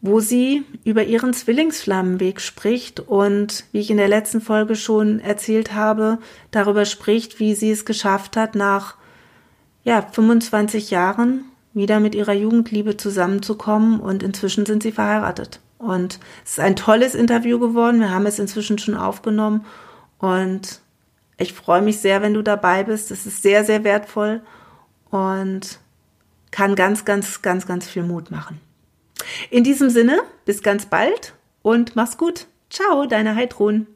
wo 0.00 0.20
sie 0.20 0.62
über 0.84 1.04
ihren 1.04 1.32
Zwillingsflammenweg 1.32 2.40
spricht 2.40 3.00
und, 3.00 3.64
wie 3.72 3.80
ich 3.80 3.90
in 3.90 3.96
der 3.96 4.06
letzten 4.06 4.40
Folge 4.40 4.76
schon 4.76 5.18
erzählt 5.18 5.74
habe, 5.74 6.18
darüber 6.52 6.84
spricht, 6.84 7.40
wie 7.40 7.54
sie 7.56 7.72
es 7.72 7.84
geschafft 7.84 8.36
hat, 8.36 8.54
nach 8.54 8.94
ja, 9.82 10.02
25 10.02 10.90
Jahren 10.90 11.44
wieder 11.74 11.98
mit 11.98 12.14
ihrer 12.14 12.34
Jugendliebe 12.34 12.96
zusammenzukommen 12.96 13.98
und 13.98 14.22
inzwischen 14.22 14.66
sind 14.66 14.84
sie 14.84 14.92
verheiratet. 14.92 15.60
Und 15.78 16.18
es 16.44 16.52
ist 16.52 16.60
ein 16.60 16.76
tolles 16.76 17.14
Interview 17.14 17.58
geworden. 17.58 18.00
Wir 18.00 18.10
haben 18.10 18.26
es 18.26 18.38
inzwischen 18.38 18.78
schon 18.78 18.96
aufgenommen. 18.96 19.64
Und 20.18 20.80
ich 21.36 21.52
freue 21.52 21.82
mich 21.82 22.00
sehr, 22.00 22.20
wenn 22.20 22.34
du 22.34 22.42
dabei 22.42 22.84
bist. 22.84 23.10
Es 23.10 23.26
ist 23.26 23.42
sehr, 23.42 23.64
sehr 23.64 23.84
wertvoll 23.84 24.42
und 25.10 25.78
kann 26.50 26.74
ganz, 26.74 27.04
ganz, 27.04 27.42
ganz, 27.42 27.66
ganz 27.66 27.86
viel 27.86 28.02
Mut 28.02 28.30
machen. 28.30 28.60
In 29.50 29.64
diesem 29.64 29.90
Sinne, 29.90 30.20
bis 30.44 30.62
ganz 30.62 30.86
bald 30.86 31.34
und 31.62 31.96
mach's 31.96 32.18
gut. 32.18 32.46
Ciao, 32.70 33.06
deine 33.06 33.34
Heidrun. 33.34 33.86